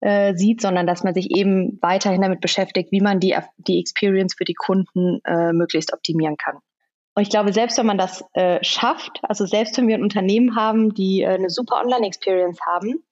äh, 0.00 0.34
sieht, 0.34 0.60
sondern 0.60 0.86
dass 0.86 1.04
man 1.04 1.14
sich 1.14 1.30
eben 1.36 1.78
weiterhin 1.80 2.20
damit 2.20 2.40
beschäftigt, 2.40 2.92
wie 2.92 3.00
man 3.00 3.20
die, 3.20 3.36
die 3.58 3.80
Experience 3.80 4.34
für 4.36 4.44
die 4.44 4.54
Kunden 4.54 5.20
äh, 5.24 5.52
möglichst 5.52 5.92
optimieren 5.92 6.36
kann. 6.36 6.58
Und 7.14 7.22
ich 7.22 7.30
glaube, 7.30 7.52
selbst 7.52 7.78
wenn 7.78 7.86
man 7.86 7.98
das 7.98 8.24
äh, 8.32 8.62
schafft, 8.62 9.20
also 9.22 9.46
selbst 9.46 9.76
wenn 9.78 9.86
wir 9.86 9.96
ein 9.96 10.02
Unternehmen 10.02 10.56
haben, 10.56 10.94
die 10.94 11.22
äh, 11.22 11.28
eine 11.28 11.50
super 11.50 11.80
Online-Experience 11.80 12.58
haben, 12.66 13.04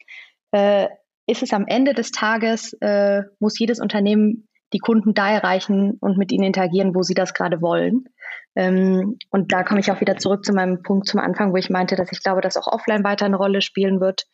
äh, 0.51 0.89
ist 1.27 1.43
es 1.43 1.53
am 1.53 1.67
Ende 1.67 1.95
des 1.95 2.11
Tages, 2.11 2.73
äh, 2.81 3.23
muss 3.39 3.59
jedes 3.59 3.81
Unternehmen 3.81 4.49
die 4.73 4.79
Kunden 4.79 5.15
da 5.15 5.31
erreichen 5.31 5.99
und 6.01 6.19
mit 6.19 6.33
ihnen 6.33 6.45
interagieren, 6.45 6.95
wo 6.95 7.03
sie 7.03 7.15
das 7.15 7.35
gerade 7.35 7.61
wollen. 7.61 8.09
Ähm, 8.57 9.19
und 9.31 9.53
da 9.53 9.63
komme 9.63 9.81
ich 9.81 9.93
auch 9.93 10.01
wieder 10.01 10.17
zurück 10.17 10.45
zu 10.45 10.53
meinem 10.53 10.83
Punkt 10.83 11.07
zum 11.07 11.21
Anfang, 11.21 11.53
wo 11.53 11.57
ich 11.57 11.71
meinte, 11.71 11.95
dass 11.95 12.11
ich 12.11 12.23
glaube, 12.23 12.41
dass 12.41 12.57
auch 12.57 12.67
offline 12.67 13.05
weiter 13.05 13.27
eine 13.27 13.37
Rolle 13.37 13.61
spielen 13.61 14.01
wird. 14.01 14.27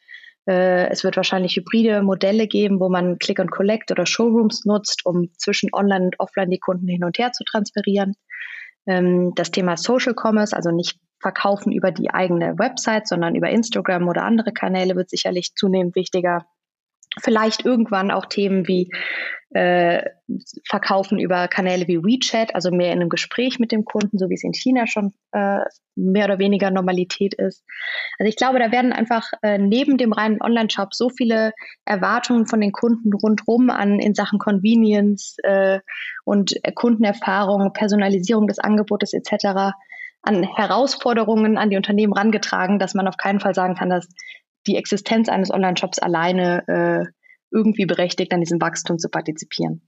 Äh, 0.46 0.88
es 0.88 1.04
wird 1.04 1.16
wahrscheinlich 1.16 1.56
hybride 1.56 2.02
Modelle 2.02 2.46
geben, 2.46 2.80
wo 2.80 2.88
man 2.88 3.18
Click 3.18 3.38
and 3.38 3.50
Collect 3.50 3.90
oder 3.90 4.06
Showrooms 4.06 4.64
nutzt, 4.64 5.04
um 5.04 5.30
zwischen 5.36 5.70
Online 5.72 6.06
und 6.06 6.20
Offline 6.20 6.50
die 6.50 6.58
Kunden 6.58 6.88
hin 6.88 7.04
und 7.04 7.18
her 7.18 7.32
zu 7.32 7.44
transferieren. 7.44 8.14
Ähm, 8.88 9.34
das 9.34 9.50
Thema 9.50 9.76
Social 9.76 10.14
Commerce, 10.14 10.56
also 10.56 10.70
nicht 10.70 10.98
verkaufen 11.20 11.72
über 11.72 11.92
die 11.92 12.10
eigene 12.10 12.58
Website, 12.58 13.06
sondern 13.06 13.34
über 13.34 13.50
Instagram 13.50 14.08
oder 14.08 14.24
andere 14.24 14.52
Kanäle 14.52 14.96
wird 14.96 15.10
sicherlich 15.10 15.54
zunehmend 15.54 15.94
wichtiger. 15.94 16.46
Vielleicht 17.20 17.64
irgendwann 17.64 18.10
auch 18.10 18.26
Themen 18.26 18.68
wie 18.68 18.90
äh, 19.50 20.02
Verkaufen 20.68 21.18
über 21.18 21.48
Kanäle 21.48 21.88
wie 21.88 22.02
WeChat, 22.02 22.54
also 22.54 22.70
mehr 22.70 22.92
in 22.92 23.00
einem 23.00 23.08
Gespräch 23.08 23.58
mit 23.58 23.72
dem 23.72 23.84
Kunden, 23.84 24.18
so 24.18 24.28
wie 24.28 24.34
es 24.34 24.44
in 24.44 24.52
China 24.52 24.86
schon 24.86 25.14
äh, 25.32 25.60
mehr 25.94 26.26
oder 26.26 26.38
weniger 26.38 26.70
Normalität 26.70 27.32
ist. 27.34 27.64
Also 28.18 28.28
ich 28.28 28.36
glaube, 28.36 28.58
da 28.58 28.70
werden 28.70 28.92
einfach 28.92 29.30
äh, 29.42 29.56
neben 29.56 29.96
dem 29.96 30.12
reinen 30.12 30.42
Online-Shop 30.42 30.94
so 30.94 31.08
viele 31.08 31.52
Erwartungen 31.86 32.46
von 32.46 32.60
den 32.60 32.72
Kunden 32.72 33.12
rundherum 33.14 33.70
an 33.70 33.98
in 33.98 34.14
Sachen 34.14 34.38
Convenience 34.38 35.36
äh, 35.44 35.80
und 36.24 36.54
Kundenerfahrung, 36.74 37.72
Personalisierung 37.72 38.48
des 38.48 38.58
Angebotes 38.58 39.14
etc. 39.14 39.72
an 40.20 40.42
Herausforderungen 40.42 41.56
an 41.56 41.70
die 41.70 41.76
Unternehmen 41.78 42.12
rangetragen, 42.12 42.78
dass 42.78 42.94
man 42.94 43.08
auf 43.08 43.16
keinen 43.16 43.40
Fall 43.40 43.54
sagen 43.54 43.76
kann, 43.76 43.88
dass 43.88 44.08
die 44.68 44.76
Existenz 44.76 45.28
eines 45.28 45.50
Online-Shops 45.50 45.98
alleine 45.98 46.62
äh, 46.68 47.12
irgendwie 47.50 47.86
berechtigt, 47.86 48.32
an 48.32 48.40
diesem 48.40 48.60
Wachstum 48.60 48.98
zu 48.98 49.08
partizipieren. 49.08 49.80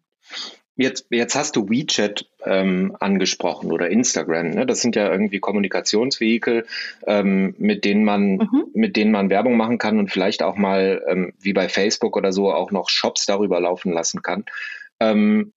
Jetzt, 0.76 1.08
jetzt 1.10 1.34
hast 1.34 1.56
du 1.56 1.68
WeChat 1.68 2.26
ähm, 2.46 2.96
angesprochen 3.00 3.70
oder 3.70 3.90
Instagram. 3.90 4.50
Ne? 4.50 4.64
Das 4.64 4.80
sind 4.80 4.96
ja 4.96 5.12
irgendwie 5.12 5.38
Kommunikationsvehikel, 5.38 6.64
ähm, 7.06 7.54
mit 7.58 7.84
denen 7.84 8.02
man, 8.02 8.36
mhm. 8.36 8.64
mit 8.72 8.96
denen 8.96 9.12
man 9.12 9.28
Werbung 9.28 9.58
machen 9.58 9.76
kann 9.76 9.98
und 9.98 10.10
vielleicht 10.10 10.42
auch 10.42 10.56
mal 10.56 11.02
ähm, 11.06 11.34
wie 11.38 11.52
bei 11.52 11.68
Facebook 11.68 12.16
oder 12.16 12.32
so 12.32 12.50
auch 12.50 12.70
noch 12.70 12.88
Shops 12.88 13.26
darüber 13.26 13.60
laufen 13.60 13.92
lassen 13.92 14.22
kann. 14.22 14.46
Ähm, 15.00 15.52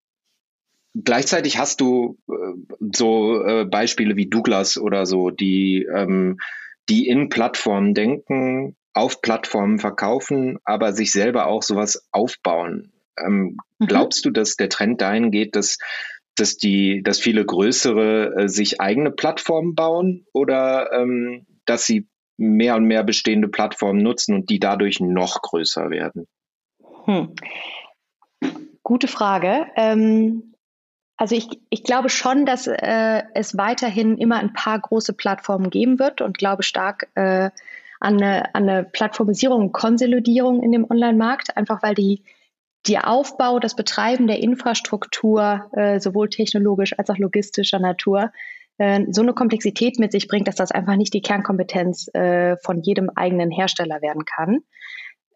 gleichzeitig 0.95 1.57
hast 1.57 1.81
du 1.81 2.19
äh, 2.29 2.33
so 2.93 3.45
äh, 3.45 3.64
Beispiele 3.64 4.17
wie 4.17 4.29
Douglas 4.29 4.76
oder 4.76 5.07
so, 5.07 5.31
die 5.31 5.85
ähm, 5.85 6.38
die 6.88 7.07
in 7.07 7.29
Plattformen 7.29 7.95
denken, 7.95 8.76
auf 8.94 9.22
Plattformen 9.22 9.78
verkaufen, 9.78 10.58
aber 10.64 10.92
sich 10.92 11.12
selber 11.12 11.46
auch 11.46 11.62
sowas 11.62 12.08
aufbauen. 12.12 12.92
Ähm, 13.18 13.56
mhm. 13.78 13.87
Glaubst 13.87 14.25
du, 14.25 14.30
dass 14.30 14.56
der 14.56 14.68
Trend 14.68 15.00
dahin 15.00 15.30
geht, 15.30 15.56
dass, 15.56 15.78
dass 16.37 16.56
die, 16.56 17.02
dass 17.02 17.18
viele 17.18 17.44
größere 17.44 18.34
äh, 18.37 18.49
sich 18.49 18.80
eigene 18.80 19.11
Plattformen 19.11 19.75
bauen 19.75 20.26
oder 20.32 20.92
ähm, 20.92 21.46
dass 21.64 21.87
sie 21.87 22.08
mehr 22.37 22.76
und 22.76 22.84
mehr 22.84 23.04
bestehende 23.04 23.49
Plattformen 23.49 24.02
nutzen 24.02 24.34
und 24.34 24.50
die 24.50 24.58
dadurch 24.58 25.00
noch 25.00 25.42
größer 25.42 25.90
werden? 25.90 26.26
Hm. 27.04 27.34
Gute 28.82 29.08
Frage. 29.08 29.66
Ähm, 29.76 30.54
also 31.16 31.37
ich, 31.37 31.49
ich 31.70 31.84
glaube 31.84 32.08
schon, 32.08 32.46
dass 32.46 32.66
äh, 32.66 33.22
es 33.34 33.56
weiterhin 33.56 34.18
immer 34.18 34.38
ein 34.38 34.54
paar 34.54 34.80
große 34.80 35.12
Plattformen 35.12 35.70
geben 35.70 35.99
wird 35.99 36.20
und 36.20 36.37
glaube 36.37 36.64
stark, 36.64 37.08
äh, 37.14 37.50
an 38.02 38.21
eine, 38.21 38.54
an 38.54 38.68
eine 38.68 38.85
Plattformisierung, 38.85 39.73
Konsolidierung 39.73 40.62
in 40.62 40.73
dem 40.73 40.90
Online-Markt, 40.90 41.56
einfach 41.56 41.82
weil 41.82 41.94
die, 41.94 42.25
der 42.88 43.09
Aufbau, 43.09 43.61
das 43.61 43.76
Betreiben 43.76 44.26
der 44.26 44.40
Infrastruktur, 44.40 45.71
äh, 45.73 46.00
sowohl 46.00 46.28
technologisch 46.28 46.99
als 46.99 47.11
auch 47.11 47.18
logistischer 47.18 47.78
Natur, 47.78 48.32
äh, 48.78 49.04
so 49.11 49.23
eine 49.23 49.35
Komplexität 49.35 49.99
mit 50.00 50.11
sich 50.11 50.26
bringt, 50.26 50.49
dass 50.49 50.56
das 50.56 50.73
einfach 50.73 50.97
nicht 50.97 51.14
die 51.14 51.23
Kernkompetenz 51.23 52.09
äh, 52.14 52.56
von 52.59 52.82
jedem 52.82 53.09
eigenen 53.14 53.50
Hersteller 53.50 54.02
werden 54.02 54.25
kann. 54.25 54.61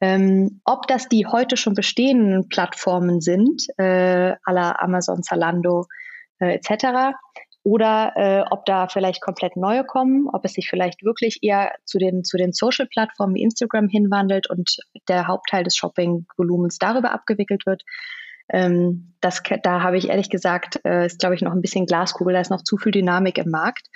Ähm, 0.00 0.61
ob 0.64 0.88
das 0.88 1.08
die 1.08 1.26
heute 1.26 1.56
schon 1.56 1.75
bestehenden 1.75 2.49
Plattformen 2.49 3.20
sind, 3.20 3.62
äh, 3.78 4.35
aller 4.44 4.82
Amazon, 4.82 5.23
Zalando 5.23 5.87
äh, 6.38 6.56
etc., 6.56 7.14
oder 7.66 8.12
äh, 8.14 8.44
ob 8.49 8.64
da 8.64 8.87
vielleicht 8.87 9.20
komplett 9.20 9.56
neue 9.56 9.82
kommen, 9.82 10.28
ob 10.32 10.44
es 10.44 10.52
sich 10.52 10.68
vielleicht 10.70 11.02
wirklich 11.02 11.40
eher 11.42 11.73
zu 11.85 11.99
den, 11.99 12.23
zu 12.23 12.37
den 12.37 12.52
Social-Plattformen 12.52 13.35
wie 13.35 13.42
Instagram 13.42 13.88
hinwandelt 13.88 14.49
und 14.49 14.76
der 15.08 15.26
Hauptteil 15.26 15.64
des 15.64 15.75
Shopping-Volumens 15.75 16.78
darüber 16.78 17.11
abgewickelt 17.11 17.66
wird. 17.66 17.82
Ähm, 18.52 19.14
das, 19.20 19.42
da 19.64 19.82
habe 19.82 19.99
ich 19.99 20.11
ehrlich 20.11 20.30
gesagt, 20.30 20.78
äh, 20.85 21.06
ist 21.06 21.18
glaube 21.18 21.35
ich 21.35 21.42
noch 21.42 21.50
ein 21.50 21.61
bisschen 21.61 21.87
Glaskugel, 21.87 22.35
da 22.35 22.40
ist 22.40 22.52
noch 22.52 22.62
zu 22.62 22.76
viel 22.76 22.92
Dynamik 22.92 23.37
im 23.37 23.50
Markt. 23.50 23.88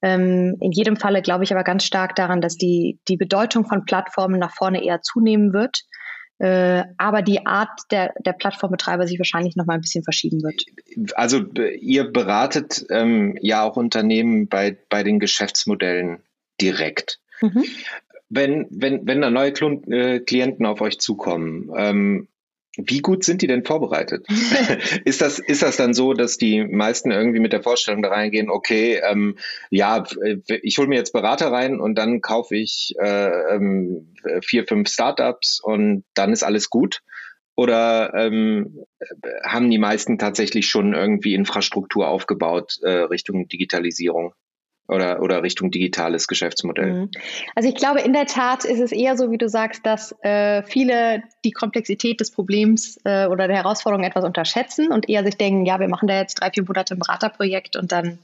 Ähm, 0.00 0.56
in 0.60 0.72
jedem 0.72 0.96
Falle 0.96 1.20
glaube 1.20 1.44
ich 1.44 1.52
aber 1.52 1.64
ganz 1.64 1.84
stark 1.84 2.14
daran, 2.14 2.40
dass 2.40 2.56
die, 2.56 2.98
die 3.08 3.18
Bedeutung 3.18 3.66
von 3.66 3.84
Plattformen 3.84 4.40
nach 4.40 4.54
vorne 4.54 4.82
eher 4.82 5.02
zunehmen 5.02 5.52
wird 5.52 5.82
äh, 6.38 6.84
aber 6.96 7.22
die 7.22 7.46
Art 7.46 7.80
der, 7.90 8.12
der 8.24 8.32
Plattformbetreiber 8.32 9.06
sich 9.06 9.18
wahrscheinlich 9.18 9.56
noch 9.56 9.66
mal 9.66 9.74
ein 9.74 9.80
bisschen 9.80 10.04
verschieben 10.04 10.42
wird. 10.42 10.64
Also 11.14 11.44
ihr 11.80 12.04
beratet 12.04 12.86
ähm, 12.90 13.36
ja 13.40 13.62
auch 13.64 13.76
Unternehmen 13.76 14.48
bei, 14.48 14.76
bei 14.88 15.02
den 15.02 15.18
Geschäftsmodellen 15.18 16.20
direkt. 16.60 17.20
Mhm. 17.40 17.64
Wenn, 18.28 18.66
wenn, 18.70 19.06
wenn 19.06 19.20
da 19.20 19.30
neue 19.30 19.50
äh, 19.50 20.20
Klienten 20.20 20.66
auf 20.66 20.80
euch 20.80 21.00
zukommen, 21.00 21.70
ähm, 21.76 22.28
wie 22.78 23.00
gut 23.00 23.24
sind 23.24 23.42
die 23.42 23.48
denn 23.48 23.64
vorbereitet? 23.64 24.26
ist, 25.04 25.20
das, 25.20 25.38
ist 25.38 25.62
das 25.62 25.76
dann 25.76 25.94
so, 25.94 26.14
dass 26.14 26.38
die 26.38 26.64
meisten 26.64 27.10
irgendwie 27.10 27.40
mit 27.40 27.52
der 27.52 27.62
Vorstellung 27.62 28.02
da 28.02 28.10
reingehen, 28.10 28.48
okay, 28.48 29.00
ähm, 29.02 29.36
ja, 29.70 30.04
ich 30.62 30.78
hole 30.78 30.88
mir 30.88 30.96
jetzt 30.96 31.12
Berater 31.12 31.50
rein 31.50 31.80
und 31.80 31.96
dann 31.96 32.20
kaufe 32.20 32.56
ich 32.56 32.94
äh, 33.00 33.54
ähm, 33.54 34.14
vier, 34.42 34.64
fünf 34.66 34.88
Startups 34.88 35.60
und 35.60 36.04
dann 36.14 36.32
ist 36.32 36.44
alles 36.44 36.70
gut? 36.70 37.00
Oder 37.56 38.14
ähm, 38.14 38.84
haben 39.44 39.68
die 39.68 39.78
meisten 39.78 40.16
tatsächlich 40.16 40.68
schon 40.68 40.94
irgendwie 40.94 41.34
Infrastruktur 41.34 42.06
aufgebaut 42.06 42.78
äh, 42.82 42.90
Richtung 42.90 43.48
Digitalisierung? 43.48 44.32
Oder, 44.88 45.22
oder 45.22 45.42
Richtung 45.42 45.70
digitales 45.70 46.26
Geschäftsmodell? 46.26 46.92
Mhm. 46.92 47.10
Also 47.54 47.68
ich 47.68 47.74
glaube, 47.74 48.00
in 48.00 48.12
der 48.12 48.26
Tat 48.26 48.64
ist 48.64 48.80
es 48.80 48.90
eher 48.90 49.16
so, 49.16 49.30
wie 49.30 49.38
du 49.38 49.48
sagst, 49.48 49.84
dass 49.84 50.14
äh, 50.22 50.62
viele 50.62 51.22
die 51.44 51.52
Komplexität 51.52 52.20
des 52.20 52.30
Problems 52.30 52.98
äh, 53.04 53.26
oder 53.26 53.46
der 53.46 53.58
Herausforderung 53.58 54.04
etwas 54.04 54.24
unterschätzen 54.24 54.90
und 54.90 55.08
eher 55.08 55.24
sich 55.24 55.36
denken, 55.36 55.66
ja, 55.66 55.78
wir 55.78 55.88
machen 55.88 56.08
da 56.08 56.18
jetzt 56.18 56.40
drei, 56.40 56.50
vier 56.50 56.64
Monate 56.64 56.94
ein 56.94 56.98
Beraterprojekt 56.98 57.76
und 57.76 57.92
dann, 57.92 58.18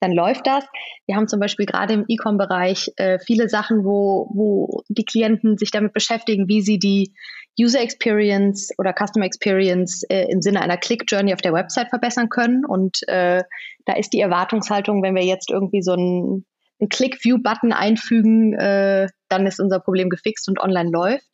dann 0.00 0.12
läuft 0.12 0.46
das. 0.46 0.64
Wir 1.06 1.16
haben 1.16 1.28
zum 1.28 1.40
Beispiel 1.40 1.66
gerade 1.66 1.94
im 1.94 2.04
E-Com-Bereich 2.08 2.92
äh, 2.96 3.18
viele 3.18 3.48
Sachen, 3.48 3.84
wo, 3.84 4.28
wo 4.32 4.82
die 4.88 5.04
Klienten 5.04 5.58
sich 5.58 5.70
damit 5.70 5.92
beschäftigen, 5.92 6.48
wie 6.48 6.60
sie 6.60 6.78
die 6.78 7.14
User 7.58 7.80
Experience 7.80 8.70
oder 8.78 8.94
Customer 8.94 9.26
Experience 9.26 10.02
äh, 10.08 10.26
im 10.30 10.40
Sinne 10.40 10.62
einer 10.62 10.76
Click 10.76 11.04
Journey 11.08 11.32
auf 11.32 11.42
der 11.42 11.52
Website 11.52 11.88
verbessern 11.88 12.28
können. 12.28 12.64
Und 12.64 13.06
äh, 13.08 13.42
da 13.86 13.94
ist 13.94 14.12
die 14.12 14.20
Erwartungshaltung, 14.20 15.02
wenn 15.02 15.14
wir 15.14 15.24
jetzt 15.24 15.50
irgendwie 15.50 15.82
so 15.82 15.92
einen, 15.92 16.46
einen 16.80 16.88
Click-View-Button 16.88 17.72
einfügen, 17.72 18.54
äh, 18.54 19.08
dann 19.28 19.46
ist 19.46 19.60
unser 19.60 19.80
Problem 19.80 20.08
gefixt 20.08 20.48
und 20.48 20.60
online 20.60 20.90
läuft. 20.90 21.28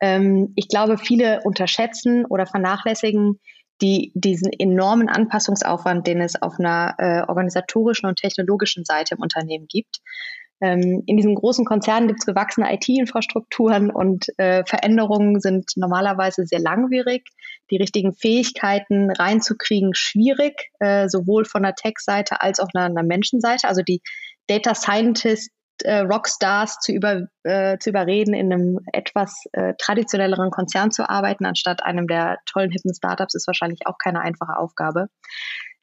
Ähm, 0.00 0.52
ich 0.56 0.68
glaube, 0.68 0.98
viele 0.98 1.40
unterschätzen 1.44 2.24
oder 2.26 2.46
vernachlässigen 2.46 3.40
die, 3.82 4.12
diesen 4.14 4.50
enormen 4.52 5.08
Anpassungsaufwand, 5.08 6.06
den 6.06 6.20
es 6.20 6.40
auf 6.40 6.58
einer 6.58 6.94
äh, 6.98 7.22
organisatorischen 7.28 8.08
und 8.08 8.16
technologischen 8.16 8.84
Seite 8.84 9.14
im 9.16 9.22
Unternehmen 9.22 9.66
gibt. 9.68 9.98
Ähm, 10.60 11.02
in 11.06 11.16
diesen 11.16 11.34
großen 11.34 11.64
Konzernen 11.64 12.08
gibt 12.08 12.20
es 12.20 12.26
gewachsene 12.26 12.72
IT-Infrastrukturen 12.72 13.90
und 13.90 14.26
äh, 14.38 14.64
Veränderungen 14.66 15.40
sind 15.40 15.72
normalerweise 15.76 16.46
sehr 16.46 16.60
langwierig. 16.60 17.28
Die 17.70 17.76
richtigen 17.76 18.14
Fähigkeiten 18.14 19.10
reinzukriegen, 19.10 19.94
schwierig, 19.94 20.70
äh, 20.78 21.08
sowohl 21.08 21.44
von 21.44 21.62
der 21.62 21.74
Tech-Seite 21.74 22.40
als 22.40 22.60
auch 22.60 22.68
einer, 22.74 22.86
einer 22.86 23.02
Menschenseite. 23.02 23.68
Also 23.68 23.82
die 23.82 24.00
Data 24.46 24.74
Scientist 24.74 25.50
äh, 25.84 25.98
Rockstars 25.98 26.78
zu, 26.80 26.92
über, 26.92 27.26
äh, 27.42 27.78
zu 27.78 27.90
überreden, 27.90 28.32
in 28.32 28.52
einem 28.52 28.80
etwas 28.92 29.44
äh, 29.52 29.74
traditionelleren 29.78 30.50
Konzern 30.50 30.90
zu 30.90 31.08
arbeiten, 31.08 31.44
anstatt 31.44 31.82
einem 31.82 32.06
der 32.06 32.38
tollen, 32.46 32.70
hippen 32.70 32.94
Startups, 32.94 33.34
ist 33.34 33.46
wahrscheinlich 33.46 33.86
auch 33.86 33.98
keine 33.98 34.20
einfache 34.20 34.56
Aufgabe. 34.56 35.08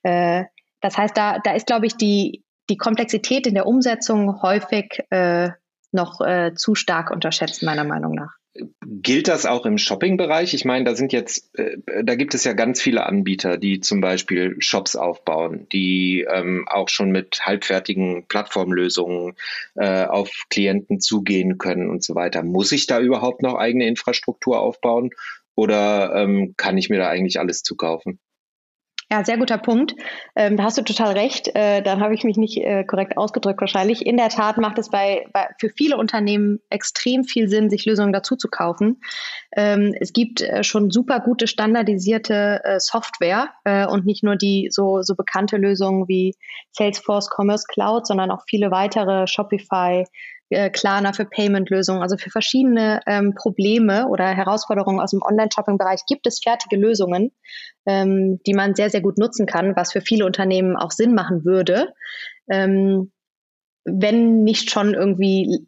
Äh, 0.03 0.45
das 0.81 0.97
heißt, 0.97 1.15
da, 1.15 1.39
da 1.39 1.53
ist, 1.53 1.67
glaube 1.67 1.85
ich, 1.85 1.95
die, 1.95 2.42
die 2.69 2.77
Komplexität 2.77 3.47
in 3.47 3.55
der 3.55 3.65
Umsetzung 3.65 4.41
häufig 4.41 4.99
äh, 5.09 5.51
noch 5.91 6.21
äh, 6.21 6.53
zu 6.55 6.75
stark 6.75 7.11
unterschätzt, 7.11 7.63
meiner 7.63 7.83
Meinung 7.83 8.13
nach. 8.15 8.35
Gilt 8.81 9.27
das 9.29 9.47
auch 9.47 9.65
im 9.65 9.79
Shopping-Bereich? 9.79 10.53
Ich 10.53 10.63
meine, 10.63 10.85
da 10.85 10.95
sind 10.95 11.11
jetzt, 11.11 11.57
äh, 11.57 11.77
da 12.03 12.13
gibt 12.13 12.35
es 12.35 12.43
ja 12.43 12.53
ganz 12.53 12.81
viele 12.81 13.05
Anbieter, 13.05 13.57
die 13.57 13.79
zum 13.79 13.99
Beispiel 13.99 14.55
Shops 14.59 14.95
aufbauen, 14.95 15.67
die 15.71 16.25
ähm, 16.29 16.67
auch 16.69 16.87
schon 16.89 17.09
mit 17.09 17.41
halbfertigen 17.45 18.27
Plattformlösungen 18.27 19.33
äh, 19.73 20.05
auf 20.05 20.29
Klienten 20.49 20.99
zugehen 20.99 21.57
können 21.57 21.89
und 21.89 22.03
so 22.03 22.13
weiter. 22.13 22.43
Muss 22.43 22.71
ich 22.71 22.85
da 22.85 22.99
überhaupt 22.99 23.41
noch 23.41 23.55
eigene 23.55 23.87
Infrastruktur 23.87 24.59
aufbauen 24.59 25.09
oder 25.55 26.13
ähm, 26.15 26.53
kann 26.55 26.77
ich 26.77 26.89
mir 26.89 26.99
da 26.99 27.09
eigentlich 27.09 27.39
alles 27.39 27.63
zukaufen? 27.63 28.19
Ja, 29.11 29.23
sehr 29.23 29.37
guter 29.37 29.57
Punkt. 29.57 29.95
Ähm, 30.35 30.57
da 30.57 30.63
hast 30.63 30.77
du 30.77 30.81
total 30.81 31.13
recht. 31.13 31.53
Äh, 31.55 31.81
dann 31.81 32.01
habe 32.01 32.13
ich 32.13 32.23
mich 32.23 32.37
nicht 32.37 32.57
äh, 32.57 32.83
korrekt 32.83 33.17
ausgedrückt 33.17 33.61
wahrscheinlich. 33.61 34.05
In 34.05 34.17
der 34.17 34.29
Tat 34.29 34.57
macht 34.57 34.79
es 34.79 34.89
bei, 34.89 35.25
bei, 35.33 35.47
für 35.59 35.69
viele 35.69 35.97
Unternehmen 35.97 36.59
extrem 36.69 37.23
viel 37.23 37.47
Sinn, 37.49 37.69
sich 37.69 37.85
Lösungen 37.85 38.13
dazu 38.13 38.35
zu 38.35 38.47
kaufen. 38.47 39.01
Ähm, 39.55 39.93
es 39.99 40.13
gibt 40.13 40.41
äh, 40.41 40.63
schon 40.63 40.89
super 40.89 41.19
gute 41.19 41.47
standardisierte 41.47 42.61
äh, 42.63 42.79
Software 42.79 43.49
äh, 43.65 43.85
und 43.85 44.05
nicht 44.05 44.23
nur 44.23 44.35
die 44.35 44.69
so, 44.71 45.01
so 45.01 45.15
bekannte 45.15 45.57
Lösungen 45.57 46.07
wie 46.07 46.35
Salesforce 46.71 47.29
Commerce 47.29 47.65
Cloud, 47.67 48.07
sondern 48.07 48.31
auch 48.31 48.43
viele 48.47 48.71
weitere 48.71 49.27
Shopify, 49.27 50.05
äh, 50.49 50.69
Klarna 50.69 51.13
für 51.13 51.25
Payment-Lösungen, 51.25 52.01
also 52.01 52.17
für 52.17 52.29
verschiedene 52.29 53.01
ähm, 53.07 53.33
Probleme 53.35 54.07
oder 54.07 54.27
Herausforderungen 54.27 54.99
aus 54.99 55.11
dem 55.11 55.21
Online-Shopping-Bereich 55.21 56.01
gibt 56.07 56.27
es 56.27 56.41
fertige 56.41 56.77
Lösungen, 56.77 57.31
ähm, 57.85 58.39
die 58.45 58.53
man 58.53 58.75
sehr, 58.75 58.89
sehr 58.89 59.01
gut 59.01 59.17
nutzen 59.17 59.45
kann, 59.45 59.75
was 59.75 59.91
für 59.91 60.01
viele 60.01 60.25
Unternehmen 60.25 60.75
auch 60.75 60.91
Sinn 60.91 61.13
machen 61.13 61.45
würde. 61.45 61.93
Ähm, 62.49 63.11
wenn 63.85 64.43
nicht 64.43 64.71
schon 64.71 64.93
irgendwie 64.93 65.67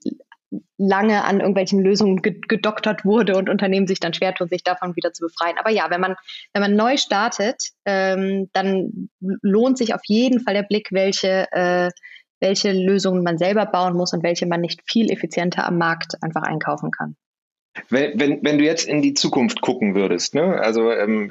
lange 0.78 1.24
an 1.24 1.40
irgendwelchen 1.40 1.82
Lösungen 1.82 2.22
gedoktert 2.22 3.06
wurde 3.06 3.36
und 3.36 3.50
Unternehmen 3.50 3.88
sich 3.88 4.00
dann 4.00 4.14
schwer 4.14 4.34
tun, 4.34 4.48
sich 4.48 4.64
davon 4.64 4.96
wieder 4.96 5.14
zu 5.14 5.26
befreien. 5.26 5.58
Aber 5.58 5.70
ja, 5.70 5.90
wenn 5.90 6.02
man, 6.02 6.16
wenn 6.54 6.62
man 6.62 6.76
neu 6.76 6.98
startet, 6.98 7.72
ähm, 7.86 8.50
dann 8.54 9.10
lohnt 9.20 9.78
sich 9.78 9.94
auf 9.94 10.02
jeden 10.06 10.42
Fall 10.42 10.54
der 10.54 10.64
Blick, 10.64 10.90
welche, 10.92 11.48
äh, 11.52 11.90
welche 12.40 12.72
Lösungen 12.72 13.24
man 13.24 13.38
selber 13.38 13.66
bauen 13.66 13.96
muss 13.96 14.14
und 14.14 14.24
welche 14.24 14.46
man 14.46 14.62
nicht 14.62 14.82
viel 14.86 15.12
effizienter 15.12 15.66
am 15.66 15.78
Markt 15.78 16.22
einfach 16.22 16.44
einkaufen 16.44 16.92
kann. 16.92 17.16
Wenn, 17.90 18.18
wenn, 18.20 18.44
wenn 18.44 18.58
du 18.58 18.64
jetzt 18.64 18.88
in 18.88 19.02
die 19.02 19.14
Zukunft 19.14 19.62
gucken 19.62 19.96
würdest, 19.96 20.34
ne? 20.34 20.62
also 20.62 20.92
ähm, 20.92 21.30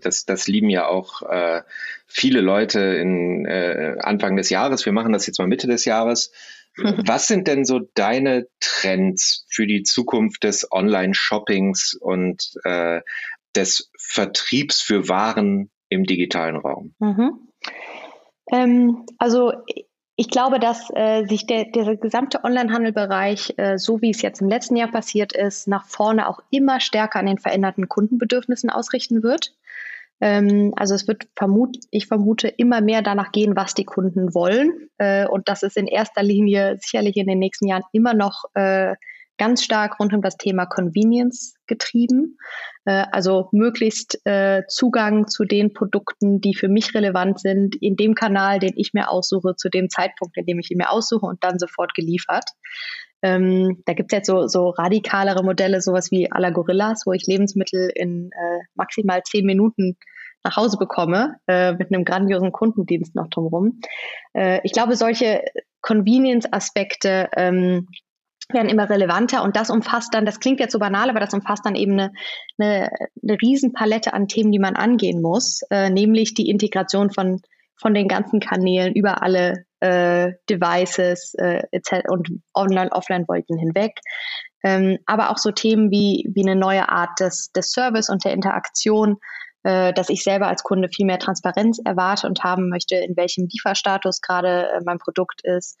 das, 0.00 0.24
das 0.24 0.48
lieben 0.48 0.70
ja 0.70 0.86
auch 0.86 1.20
äh, 1.22 1.62
viele 2.06 2.40
Leute 2.40 2.80
in 2.80 3.44
äh, 3.44 3.96
Anfang 4.00 4.36
des 4.36 4.48
Jahres, 4.48 4.86
wir 4.86 4.92
machen 4.92 5.12
das 5.12 5.26
jetzt 5.26 5.38
mal 5.38 5.48
Mitte 5.48 5.66
des 5.66 5.84
Jahres, 5.84 6.32
Was 7.06 7.26
sind 7.26 7.48
denn 7.48 7.64
so 7.64 7.80
deine 7.94 8.46
Trends 8.60 9.46
für 9.50 9.66
die 9.66 9.82
Zukunft 9.82 10.44
des 10.44 10.70
Online-Shoppings 10.70 11.94
und 12.00 12.52
äh, 12.64 13.00
des 13.54 13.90
Vertriebs 13.98 14.80
für 14.80 15.08
Waren 15.08 15.70
im 15.88 16.04
digitalen 16.04 16.56
Raum? 16.56 16.94
Mhm. 16.98 17.48
Ähm, 18.50 19.06
also 19.18 19.52
ich 20.16 20.28
glaube, 20.28 20.60
dass 20.60 20.90
äh, 20.94 21.24
sich 21.24 21.46
der, 21.46 21.64
der 21.64 21.96
gesamte 21.96 22.44
Onlinehandelbereich, 22.44 23.54
äh, 23.56 23.78
so 23.78 24.02
wie 24.02 24.10
es 24.10 24.20
jetzt 24.22 24.40
im 24.40 24.48
letzten 24.48 24.76
Jahr 24.76 24.90
passiert 24.90 25.32
ist, 25.32 25.68
nach 25.68 25.86
vorne 25.86 26.28
auch 26.28 26.40
immer 26.50 26.80
stärker 26.80 27.18
an 27.18 27.26
den 27.26 27.38
veränderten 27.38 27.88
Kundenbedürfnissen 27.88 28.68
ausrichten 28.68 29.22
wird. 29.22 29.54
Ähm, 30.20 30.72
also 30.76 30.94
es 30.94 31.08
wird 31.08 31.26
vermut, 31.34 31.78
ich 31.90 32.06
vermute, 32.06 32.48
immer 32.48 32.80
mehr 32.82 33.00
danach 33.02 33.32
gehen, 33.32 33.56
was 33.56 33.74
die 33.74 33.84
Kunden 33.84 34.34
wollen. 34.34 34.90
Äh, 34.98 35.26
und 35.26 35.48
das 35.48 35.62
ist 35.62 35.76
in 35.78 35.86
erster 35.86 36.22
Linie 36.22 36.76
sicherlich 36.78 37.16
in 37.16 37.26
den 37.26 37.38
nächsten 37.38 37.66
Jahren 37.66 37.84
immer 37.92 38.12
noch 38.12 38.44
äh, 38.54 38.94
ganz 39.42 39.64
stark 39.64 39.98
rund 39.98 40.14
um 40.14 40.22
das 40.22 40.36
Thema 40.36 40.66
Convenience 40.66 41.54
getrieben. 41.66 42.38
Äh, 42.84 43.06
also 43.10 43.48
möglichst 43.50 44.24
äh, 44.24 44.62
Zugang 44.68 45.26
zu 45.26 45.44
den 45.44 45.72
Produkten, 45.72 46.40
die 46.40 46.54
für 46.54 46.68
mich 46.68 46.94
relevant 46.94 47.40
sind, 47.40 47.74
in 47.74 47.96
dem 47.96 48.14
Kanal, 48.14 48.60
den 48.60 48.74
ich 48.76 48.94
mir 48.94 49.10
aussuche, 49.10 49.56
zu 49.56 49.68
dem 49.68 49.90
Zeitpunkt, 49.90 50.36
in 50.36 50.46
dem 50.46 50.60
ich 50.60 50.70
ihn 50.70 50.78
mir 50.78 50.90
aussuche 50.90 51.26
und 51.26 51.42
dann 51.42 51.58
sofort 51.58 51.92
geliefert. 51.94 52.44
Ähm, 53.22 53.82
da 53.84 53.94
gibt 53.94 54.12
es 54.12 54.16
jetzt 54.16 54.26
so, 54.28 54.46
so 54.46 54.70
radikalere 54.70 55.42
Modelle, 55.42 55.80
sowas 55.80 56.12
wie 56.12 56.30
à 56.30 56.40
la 56.40 56.50
Gorillas, 56.50 57.02
wo 57.04 57.12
ich 57.12 57.26
Lebensmittel 57.26 57.90
in 57.96 58.30
äh, 58.30 58.60
maximal 58.76 59.24
zehn 59.24 59.44
Minuten 59.44 59.96
nach 60.44 60.56
Hause 60.56 60.76
bekomme, 60.76 61.36
äh, 61.48 61.72
mit 61.72 61.92
einem 61.92 62.04
grandiosen 62.04 62.52
Kundendienst 62.52 63.16
noch 63.16 63.28
drumherum. 63.28 63.80
Äh, 64.34 64.60
ich 64.62 64.72
glaube, 64.72 64.94
solche 64.94 65.42
Convenience-Aspekte 65.80 67.28
ähm, 67.36 67.88
werden 68.50 68.68
immer 68.68 68.88
relevanter 68.88 69.42
und 69.42 69.56
das 69.56 69.70
umfasst 69.70 70.14
dann, 70.14 70.26
das 70.26 70.40
klingt 70.40 70.60
jetzt 70.60 70.72
so 70.72 70.78
banal, 70.78 71.10
aber 71.10 71.20
das 71.20 71.34
umfasst 71.34 71.64
dann 71.64 71.74
eben 71.74 71.92
eine, 71.92 72.12
eine, 72.58 72.90
eine 73.22 73.36
Riesenpalette 73.40 74.12
an 74.12 74.28
Themen, 74.28 74.52
die 74.52 74.58
man 74.58 74.76
angehen 74.76 75.22
muss, 75.22 75.60
äh, 75.70 75.90
nämlich 75.90 76.34
die 76.34 76.48
Integration 76.48 77.10
von, 77.10 77.40
von 77.76 77.94
den 77.94 78.08
ganzen 78.08 78.40
Kanälen 78.40 78.94
über 78.94 79.22
alle 79.22 79.64
äh, 79.80 80.32
Devices 80.48 81.34
äh, 81.34 81.62
und 82.08 82.28
Online-Offline-Wolken 82.54 83.58
hinweg. 83.58 83.98
Ähm, 84.64 84.98
aber 85.06 85.30
auch 85.30 85.38
so 85.38 85.50
Themen 85.50 85.90
wie, 85.90 86.30
wie 86.32 86.42
eine 86.42 86.54
neue 86.54 86.88
Art 86.88 87.18
des, 87.18 87.50
des 87.52 87.72
Service 87.72 88.08
und 88.08 88.24
der 88.24 88.32
Interaktion, 88.32 89.16
äh, 89.64 89.92
dass 89.92 90.08
ich 90.08 90.22
selber 90.22 90.46
als 90.46 90.62
Kunde 90.62 90.88
viel 90.88 91.06
mehr 91.06 91.18
Transparenz 91.18 91.80
erwarte 91.84 92.26
und 92.26 92.44
haben 92.44 92.68
möchte, 92.68 92.96
in 92.96 93.16
welchem 93.16 93.48
Lieferstatus 93.50 94.20
gerade 94.20 94.68
äh, 94.70 94.80
mein 94.84 94.98
Produkt 94.98 95.40
ist. 95.44 95.76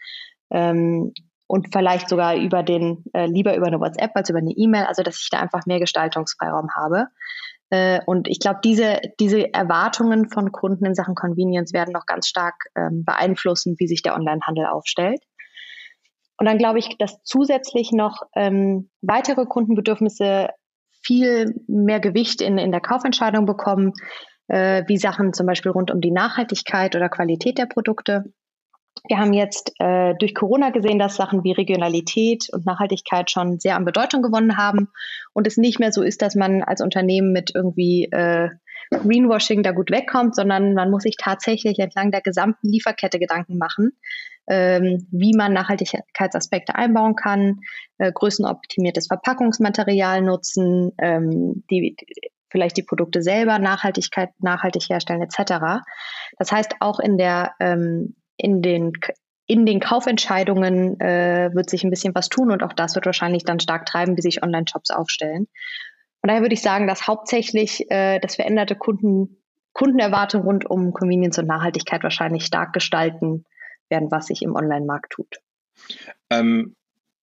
Ähm, 0.50 1.12
und 1.46 1.72
vielleicht 1.72 2.08
sogar 2.08 2.36
über 2.36 2.62
den, 2.62 3.04
äh, 3.12 3.26
lieber 3.26 3.56
über 3.56 3.66
eine 3.66 3.80
WhatsApp 3.80 4.12
als 4.14 4.30
über 4.30 4.38
eine 4.38 4.52
E-Mail, 4.52 4.84
also 4.84 5.02
dass 5.02 5.20
ich 5.20 5.28
da 5.30 5.40
einfach 5.40 5.66
mehr 5.66 5.80
Gestaltungsfreiraum 5.80 6.68
habe. 6.74 7.06
Äh, 7.70 8.00
und 8.06 8.28
ich 8.28 8.38
glaube, 8.38 8.60
diese, 8.64 9.00
diese 9.18 9.52
Erwartungen 9.52 10.28
von 10.28 10.52
Kunden 10.52 10.84
in 10.84 10.94
Sachen 10.94 11.14
Convenience 11.14 11.72
werden 11.72 11.92
noch 11.92 12.06
ganz 12.06 12.28
stark 12.28 12.54
ähm, 12.76 13.04
beeinflussen, 13.04 13.76
wie 13.78 13.86
sich 13.86 14.02
der 14.02 14.14
Onlinehandel 14.14 14.66
aufstellt. 14.66 15.22
Und 16.38 16.46
dann 16.46 16.58
glaube 16.58 16.78
ich, 16.78 16.96
dass 16.98 17.22
zusätzlich 17.22 17.92
noch 17.92 18.22
ähm, 18.34 18.90
weitere 19.00 19.46
Kundenbedürfnisse 19.46 20.48
viel 21.02 21.54
mehr 21.66 22.00
Gewicht 22.00 22.40
in, 22.40 22.58
in 22.58 22.72
der 22.72 22.80
Kaufentscheidung 22.80 23.46
bekommen, 23.46 23.92
äh, 24.48 24.84
wie 24.86 24.98
Sachen 24.98 25.32
zum 25.32 25.46
Beispiel 25.46 25.72
rund 25.72 25.90
um 25.90 26.00
die 26.00 26.10
Nachhaltigkeit 26.10 26.94
oder 26.96 27.08
Qualität 27.08 27.58
der 27.58 27.66
Produkte. 27.66 28.24
Wir 29.08 29.18
haben 29.18 29.32
jetzt 29.32 29.72
äh, 29.80 30.14
durch 30.18 30.34
Corona 30.34 30.70
gesehen, 30.70 30.98
dass 30.98 31.16
Sachen 31.16 31.42
wie 31.42 31.52
Regionalität 31.52 32.48
und 32.52 32.66
Nachhaltigkeit 32.66 33.30
schon 33.30 33.58
sehr 33.58 33.76
an 33.76 33.84
Bedeutung 33.84 34.22
gewonnen 34.22 34.56
haben 34.56 34.88
und 35.32 35.46
es 35.46 35.56
nicht 35.56 35.80
mehr 35.80 35.92
so 35.92 36.02
ist, 36.02 36.22
dass 36.22 36.34
man 36.34 36.62
als 36.62 36.80
Unternehmen 36.80 37.32
mit 37.32 37.52
irgendwie 37.54 38.04
äh, 38.04 38.50
Greenwashing 38.90 39.62
da 39.62 39.72
gut 39.72 39.90
wegkommt, 39.90 40.36
sondern 40.36 40.74
man 40.74 40.90
muss 40.90 41.02
sich 41.02 41.16
tatsächlich 41.18 41.78
entlang 41.78 42.10
der 42.10 42.20
gesamten 42.20 42.68
Lieferkette 42.68 43.18
Gedanken 43.18 43.58
machen, 43.58 43.92
ähm, 44.48 45.06
wie 45.10 45.34
man 45.36 45.52
Nachhaltigkeitsaspekte 45.52 46.74
einbauen 46.74 47.16
kann, 47.16 47.60
äh, 47.98 48.12
größenoptimiertes 48.12 49.06
Verpackungsmaterial 49.06 50.22
nutzen, 50.22 50.92
ähm, 50.98 51.64
die, 51.70 51.96
vielleicht 52.50 52.76
die 52.76 52.82
Produkte 52.82 53.22
selber 53.22 53.58
Nachhaltigkeit, 53.58 54.30
nachhaltig 54.40 54.88
herstellen 54.88 55.22
etc. 55.22 55.82
Das 56.38 56.52
heißt, 56.52 56.74
auch 56.80 57.00
in 57.00 57.16
der 57.18 57.52
ähm, 57.60 58.14
in 58.36 58.62
den 58.62 58.92
in 59.46 59.66
den 59.66 59.80
Kaufentscheidungen 59.80 60.98
äh, 61.00 61.50
wird 61.52 61.68
sich 61.68 61.84
ein 61.84 61.90
bisschen 61.90 62.14
was 62.14 62.28
tun 62.28 62.50
und 62.50 62.62
auch 62.62 62.72
das 62.72 62.94
wird 62.94 63.06
wahrscheinlich 63.06 63.44
dann 63.44 63.60
stark 63.60 63.86
treiben, 63.86 64.16
wie 64.16 64.22
sich 64.22 64.42
Online-Shops 64.42 64.90
aufstellen. 64.90 65.48
Von 66.20 66.28
daher 66.28 66.42
würde 66.42 66.54
ich 66.54 66.62
sagen, 66.62 66.86
dass 66.86 67.08
hauptsächlich 67.08 67.90
äh, 67.90 68.20
das 68.20 68.36
veränderte 68.36 68.76
Kunden, 68.76 69.42
Kundenerwartung 69.72 70.42
rund 70.42 70.64
um 70.70 70.92
Convenience 70.92 71.38
und 71.38 71.48
Nachhaltigkeit 71.48 72.02
wahrscheinlich 72.02 72.44
stark 72.46 72.72
gestalten 72.72 73.44
werden, 73.90 74.10
was 74.10 74.26
sich 74.26 74.42
im 74.42 74.54
Online-Markt 74.54 75.12
tut. 75.12 75.40
Ähm, 76.30 76.76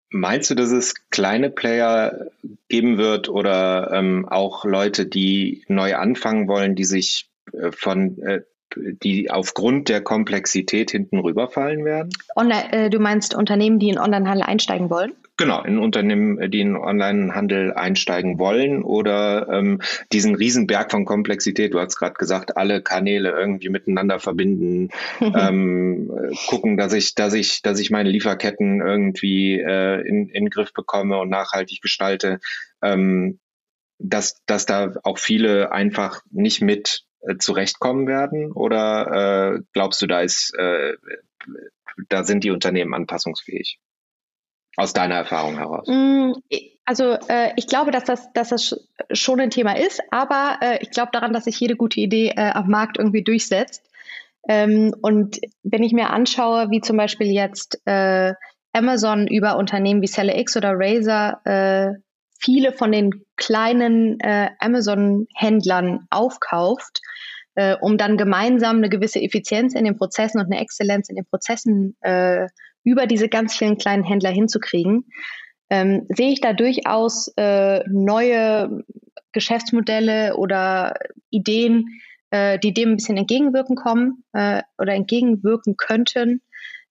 meinst 0.09 0.49
du, 0.49 0.55
dass 0.55 0.71
es 0.71 1.09
kleine 1.09 1.49
Player 1.49 2.27
geben 2.67 2.97
wird 2.97 3.29
oder 3.29 3.91
ähm, 3.93 4.27
auch 4.27 4.65
Leute, 4.65 5.05
die 5.05 5.63
neu 5.67 5.95
anfangen 5.95 6.47
wollen, 6.47 6.75
die 6.75 6.83
sich 6.85 7.29
äh, 7.53 7.71
von 7.71 8.21
äh, 8.21 8.41
die 8.75 9.31
aufgrund 9.31 9.89
der 9.89 10.01
Komplexität 10.01 10.91
hinten 10.91 11.19
rüberfallen 11.19 11.85
werden? 11.85 12.09
Online, 12.35 12.71
äh, 12.71 12.89
du 12.89 12.99
meinst 12.99 13.35
Unternehmen, 13.35 13.79
die 13.79 13.89
in 13.89 13.99
Onlinehandel 13.99 14.43
einsteigen 14.43 14.89
wollen? 14.89 15.13
Genau, 15.37 15.63
in 15.63 15.79
Unternehmen, 15.79 16.51
die 16.51 16.59
in 16.59 16.75
Onlinehandel 16.75 17.73
einsteigen 17.73 18.39
wollen 18.39 18.83
oder 18.83 19.47
ähm, 19.49 19.81
diesen 20.11 20.35
Riesenberg 20.35 20.91
von 20.91 21.05
Komplexität, 21.05 21.73
du 21.73 21.79
hast 21.79 21.95
gerade 21.95 22.15
gesagt, 22.15 22.57
alle 22.57 22.81
Kanäle 22.81 23.31
irgendwie 23.31 23.69
miteinander 23.69 24.19
verbinden, 24.19 24.89
ähm, 25.21 26.11
gucken, 26.47 26.75
dass 26.75 26.91
ich, 26.91 27.15
dass 27.15 27.33
ich, 27.33 27.61
dass 27.61 27.79
ich 27.79 27.89
meine 27.89 28.09
Lieferketten 28.09 28.81
irgendwie 28.81 29.61
äh, 29.61 30.01
in, 30.01 30.27
in 30.27 30.45
den 30.45 30.49
Griff 30.49 30.73
bekomme 30.73 31.17
und 31.19 31.29
nachhaltig 31.29 31.81
gestalte. 31.81 32.41
Ähm, 32.81 33.39
dass, 33.99 34.41
dass 34.45 34.65
da 34.65 34.93
auch 35.03 35.17
viele 35.19 35.71
einfach 35.71 36.21
nicht 36.31 36.61
mit 36.61 37.03
äh, 37.21 37.37
zurechtkommen 37.37 38.07
werden? 38.07 38.51
Oder 38.51 39.55
äh, 39.55 39.61
glaubst 39.73 40.01
du, 40.01 40.07
da 40.07 40.21
ist, 40.21 40.53
äh, 40.57 40.93
da 42.09 42.23
sind 42.23 42.43
die 42.43 42.51
Unternehmen 42.51 42.93
anpassungsfähig? 42.93 43.79
Aus 44.77 44.93
deiner 44.93 45.15
Erfahrung 45.15 45.57
heraus? 45.57 45.87
Mm, 45.87 46.33
also 46.85 47.17
äh, 47.27 47.51
ich 47.57 47.67
glaube, 47.67 47.91
dass 47.91 48.05
das, 48.05 48.31
dass 48.33 48.49
das 48.49 48.87
schon 49.11 49.39
ein 49.39 49.49
Thema 49.49 49.77
ist, 49.77 50.01
aber 50.11 50.57
äh, 50.61 50.79
ich 50.81 50.91
glaube 50.91 51.09
daran, 51.11 51.33
dass 51.33 51.45
sich 51.45 51.59
jede 51.59 51.75
gute 51.75 51.99
Idee 51.99 52.29
äh, 52.29 52.51
am 52.51 52.69
Markt 52.69 52.97
irgendwie 52.97 53.23
durchsetzt. 53.23 53.83
Ähm, 54.47 54.93
und 55.01 55.39
wenn 55.63 55.83
ich 55.83 55.91
mir 55.91 56.11
anschaue, 56.11 56.71
wie 56.71 56.81
zum 56.81 56.97
Beispiel 56.97 57.27
jetzt 57.27 57.81
äh, 57.85 58.33
Amazon 58.71 59.27
über 59.27 59.57
Unternehmen 59.57 60.01
wie 60.01 60.07
SellerX 60.07 60.55
oder 60.55 60.73
Razer 60.75 61.41
äh, 61.45 61.99
viele 62.39 62.71
von 62.71 62.91
den 62.91 63.25
kleinen 63.35 64.19
äh, 64.19 64.49
Amazon-Händlern 64.59 66.07
aufkauft, 66.09 67.01
äh, 67.55 67.75
um 67.79 67.97
dann 67.97 68.17
gemeinsam 68.17 68.77
eine 68.77 68.89
gewisse 68.89 69.21
Effizienz 69.21 69.73
in 69.75 69.85
den 69.85 69.97
Prozessen 69.97 70.39
und 70.39 70.51
eine 70.51 70.61
Exzellenz 70.61 71.09
in 71.09 71.15
den 71.15 71.25
Prozessen 71.25 71.95
äh, 72.01 72.47
über 72.83 73.07
diese 73.07 73.29
ganz 73.29 73.55
vielen 73.55 73.77
kleinen 73.77 74.03
Händler 74.03 74.31
hinzukriegen, 74.31 75.05
ähm, 75.69 76.07
sehe 76.09 76.31
ich 76.31 76.41
da 76.41 76.53
durchaus 76.53 77.31
äh, 77.35 77.83
neue 77.87 78.83
Geschäftsmodelle 79.31 80.35
oder 80.35 80.95
Ideen, 81.29 81.85
äh, 82.31 82.57
die 82.59 82.73
dem 82.73 82.91
ein 82.91 82.95
bisschen 82.95 83.17
entgegenwirken 83.17 83.75
kommen 83.75 84.23
äh, 84.33 84.63
oder 84.77 84.93
entgegenwirken 84.93 85.77
könnten, 85.77 86.41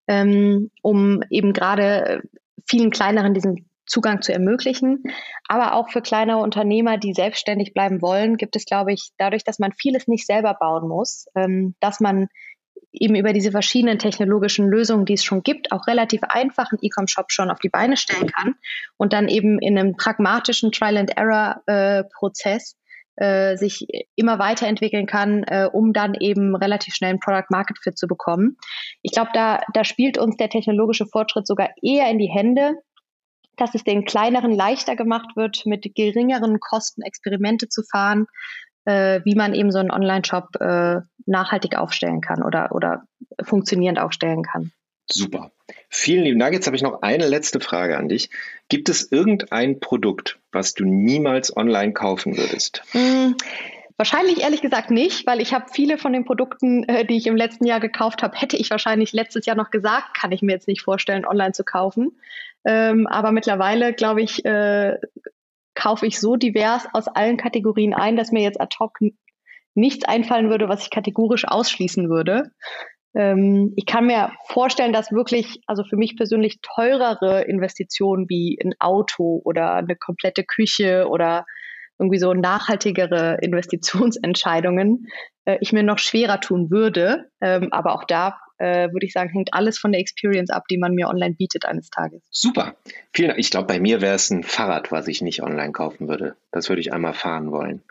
ähm, 0.06 0.70
um 0.82 1.22
eben 1.30 1.52
gerade 1.52 2.22
vielen 2.66 2.90
kleineren 2.90 3.34
diesen 3.34 3.67
Zugang 3.88 4.22
zu 4.22 4.32
ermöglichen. 4.32 5.02
Aber 5.48 5.74
auch 5.74 5.90
für 5.90 6.02
kleinere 6.02 6.38
Unternehmer, 6.38 6.98
die 6.98 7.14
selbstständig 7.14 7.74
bleiben 7.74 8.02
wollen, 8.02 8.36
gibt 8.36 8.56
es, 8.56 8.64
glaube 8.64 8.92
ich, 8.92 9.10
dadurch, 9.18 9.44
dass 9.44 9.58
man 9.58 9.72
vieles 9.72 10.06
nicht 10.06 10.26
selber 10.26 10.54
bauen 10.54 10.88
muss, 10.88 11.26
ähm, 11.34 11.74
dass 11.80 12.00
man 12.00 12.28
eben 12.92 13.16
über 13.16 13.32
diese 13.32 13.50
verschiedenen 13.50 13.98
technologischen 13.98 14.66
Lösungen, 14.66 15.04
die 15.04 15.14
es 15.14 15.24
schon 15.24 15.42
gibt, 15.42 15.72
auch 15.72 15.86
relativ 15.86 16.22
einfach 16.22 16.70
einen 16.70 16.80
E-Com-Shop 16.82 17.30
schon 17.30 17.50
auf 17.50 17.58
die 17.58 17.68
Beine 17.68 17.96
stellen 17.96 18.28
kann 18.28 18.54
und 18.96 19.12
dann 19.12 19.28
eben 19.28 19.58
in 19.58 19.78
einem 19.78 19.96
pragmatischen 19.96 20.72
Trial-and-Error-Prozess 20.72 22.76
äh, 23.16 23.56
sich 23.56 23.86
immer 24.14 24.38
weiterentwickeln 24.38 25.06
kann, 25.06 25.42
äh, 25.44 25.68
um 25.70 25.92
dann 25.92 26.14
eben 26.14 26.54
relativ 26.54 26.94
schnell 26.94 27.10
ein 27.10 27.20
Product 27.20 27.48
Market 27.50 27.78
Fit 27.82 27.98
zu 27.98 28.06
bekommen. 28.06 28.56
Ich 29.02 29.12
glaube, 29.12 29.30
da, 29.34 29.60
da 29.74 29.84
spielt 29.84 30.18
uns 30.18 30.36
der 30.36 30.48
technologische 30.48 31.06
Fortschritt 31.06 31.46
sogar 31.46 31.70
eher 31.82 32.08
in 32.10 32.18
die 32.18 32.30
Hände, 32.30 32.74
dass 33.60 33.74
es 33.74 33.84
den 33.84 34.04
kleineren 34.04 34.52
leichter 34.52 34.96
gemacht 34.96 35.36
wird, 35.36 35.66
mit 35.66 35.94
geringeren 35.94 36.60
Kosten 36.60 37.02
Experimente 37.02 37.68
zu 37.68 37.82
fahren, 37.82 38.26
äh, 38.84 39.20
wie 39.24 39.34
man 39.34 39.54
eben 39.54 39.70
so 39.70 39.78
einen 39.78 39.90
Online-Shop 39.90 40.56
äh, 40.60 41.00
nachhaltig 41.26 41.76
aufstellen 41.76 42.20
kann 42.20 42.42
oder, 42.42 42.72
oder 42.72 43.02
funktionierend 43.42 43.98
aufstellen 43.98 44.42
kann. 44.42 44.72
Super. 45.10 45.52
Vielen 45.88 46.24
lieben 46.24 46.38
Dank. 46.38 46.54
Jetzt 46.54 46.66
habe 46.66 46.76
ich 46.76 46.82
noch 46.82 47.02
eine 47.02 47.26
letzte 47.26 47.60
Frage 47.60 47.96
an 47.96 48.08
dich. 48.08 48.30
Gibt 48.68 48.88
es 48.88 49.10
irgendein 49.10 49.80
Produkt, 49.80 50.38
was 50.52 50.74
du 50.74 50.84
niemals 50.84 51.54
online 51.56 51.92
kaufen 51.92 52.36
würdest? 52.36 52.82
Hm, 52.92 53.36
wahrscheinlich 53.96 54.40
ehrlich 54.40 54.60
gesagt 54.60 54.90
nicht, 54.90 55.26
weil 55.26 55.40
ich 55.40 55.54
habe 55.54 55.66
viele 55.72 55.98
von 55.98 56.12
den 56.12 56.24
Produkten, 56.24 56.84
äh, 56.84 57.06
die 57.06 57.16
ich 57.16 57.26
im 57.26 57.36
letzten 57.36 57.66
Jahr 57.66 57.80
gekauft 57.80 58.22
habe, 58.22 58.36
hätte 58.36 58.56
ich 58.56 58.70
wahrscheinlich 58.70 59.12
letztes 59.12 59.46
Jahr 59.46 59.56
noch 59.56 59.70
gesagt, 59.70 60.14
kann 60.14 60.32
ich 60.32 60.42
mir 60.42 60.52
jetzt 60.52 60.68
nicht 60.68 60.82
vorstellen, 60.82 61.26
online 61.26 61.52
zu 61.52 61.64
kaufen. 61.64 62.18
Ähm, 62.68 63.06
aber 63.06 63.32
mittlerweile, 63.32 63.94
glaube 63.94 64.20
ich, 64.20 64.44
äh, 64.44 64.98
kaufe 65.74 66.06
ich 66.06 66.20
so 66.20 66.36
divers 66.36 66.86
aus 66.92 67.08
allen 67.08 67.38
Kategorien 67.38 67.94
ein, 67.94 68.14
dass 68.14 68.30
mir 68.30 68.42
jetzt 68.42 68.60
ad 68.60 68.76
hoc 68.78 68.98
nichts 69.74 70.04
einfallen 70.04 70.50
würde, 70.50 70.68
was 70.68 70.82
ich 70.82 70.90
kategorisch 70.90 71.46
ausschließen 71.46 72.10
würde. 72.10 72.50
Ähm, 73.14 73.72
ich 73.76 73.86
kann 73.86 74.06
mir 74.06 74.32
vorstellen, 74.48 74.92
dass 74.92 75.12
wirklich, 75.12 75.62
also 75.66 75.82
für 75.82 75.96
mich 75.96 76.14
persönlich 76.14 76.60
teurere 76.60 77.44
Investitionen 77.44 78.28
wie 78.28 78.58
ein 78.62 78.74
Auto 78.80 79.40
oder 79.44 79.76
eine 79.76 79.96
komplette 79.96 80.44
Küche 80.44 81.08
oder 81.08 81.46
irgendwie 81.98 82.18
so 82.18 82.34
nachhaltigere 82.34 83.38
Investitionsentscheidungen 83.40 85.06
äh, 85.46 85.56
ich 85.62 85.72
mir 85.72 85.84
noch 85.84 85.98
schwerer 85.98 86.40
tun 86.40 86.70
würde. 86.70 87.30
Ähm, 87.40 87.68
aber 87.72 87.94
auch 87.94 88.04
da 88.04 88.38
äh, 88.58 88.92
würde 88.92 89.06
ich 89.06 89.12
sagen, 89.12 89.30
hängt 89.30 89.54
alles 89.54 89.78
von 89.78 89.92
der 89.92 90.00
Experience 90.00 90.50
ab, 90.50 90.64
die 90.70 90.78
man 90.78 90.94
mir 90.94 91.08
online 91.08 91.34
bietet 91.34 91.64
eines 91.64 91.90
Tages. 91.90 92.22
Super. 92.30 92.76
Vielen 93.12 93.28
Dank. 93.28 93.40
Ich 93.40 93.50
glaube, 93.50 93.66
bei 93.66 93.80
mir 93.80 94.00
wäre 94.00 94.14
es 94.14 94.30
ein 94.30 94.42
Fahrrad, 94.42 94.92
was 94.92 95.08
ich 95.08 95.22
nicht 95.22 95.42
online 95.42 95.72
kaufen 95.72 96.08
würde. 96.08 96.36
Das 96.50 96.68
würde 96.68 96.80
ich 96.80 96.92
einmal 96.92 97.14
fahren 97.14 97.50
wollen. 97.50 97.82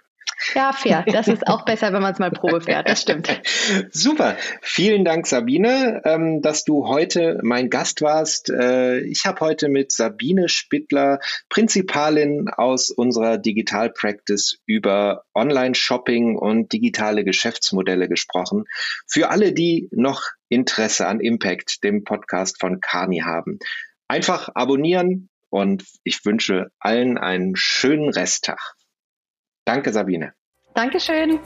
Ja, 0.54 0.72
fair. 0.72 1.04
Das 1.08 1.28
ist 1.28 1.48
auch 1.48 1.66
besser, 1.66 1.94
wenn 1.94 2.02
man 2.02 2.14
es 2.14 2.20
mal 2.20 2.32
Probe 2.32 2.62
fährt. 2.62 2.88
Das 2.88 3.02
stimmt. 3.02 3.42
Super. 3.92 4.38
Vielen 4.62 5.04
Dank, 5.04 5.26
Sabine, 5.26 6.02
ähm, 6.06 6.42
dass 6.42 6.64
du 6.64 6.88
heute 6.88 7.40
mein 7.44 7.70
Gast 7.70 8.02
warst. 8.02 8.50
Äh, 8.50 9.00
ich 9.00 9.26
habe 9.26 9.40
heute 9.42 9.68
mit 9.68 9.92
Sabine 9.92 10.48
Spittler, 10.48 11.20
Prinzipalin 11.50 12.50
aus 12.50 12.92
unserer 12.92 13.38
Digital 13.38 13.90
Practice, 13.90 14.60
über 14.66 15.24
Online-Shopping 15.34 16.36
und 16.38 16.72
digitale 16.72 17.24
Geschäftsmodelle 17.24 18.08
gesprochen. 18.08 18.66
Für 19.08 19.30
alle, 19.30 19.54
die 19.54 19.90
noch 19.92 20.22
Interesse 20.50 21.08
an 21.08 21.20
Impact, 21.20 21.84
dem 21.84 22.04
Podcast 22.04 22.60
von 22.60 22.80
Kani 22.80 23.20
haben, 23.20 23.60
einfach 24.08 24.50
abonnieren 24.54 25.30
und 25.50 25.84
ich 26.04 26.24
wünsche 26.26 26.72
allen 26.80 27.18
einen 27.18 27.56
schönen 27.56 28.10
Resttag. 28.10 28.77
Danke, 29.68 29.92
Sabine. 29.92 30.32
Dankeschön. 30.76 31.40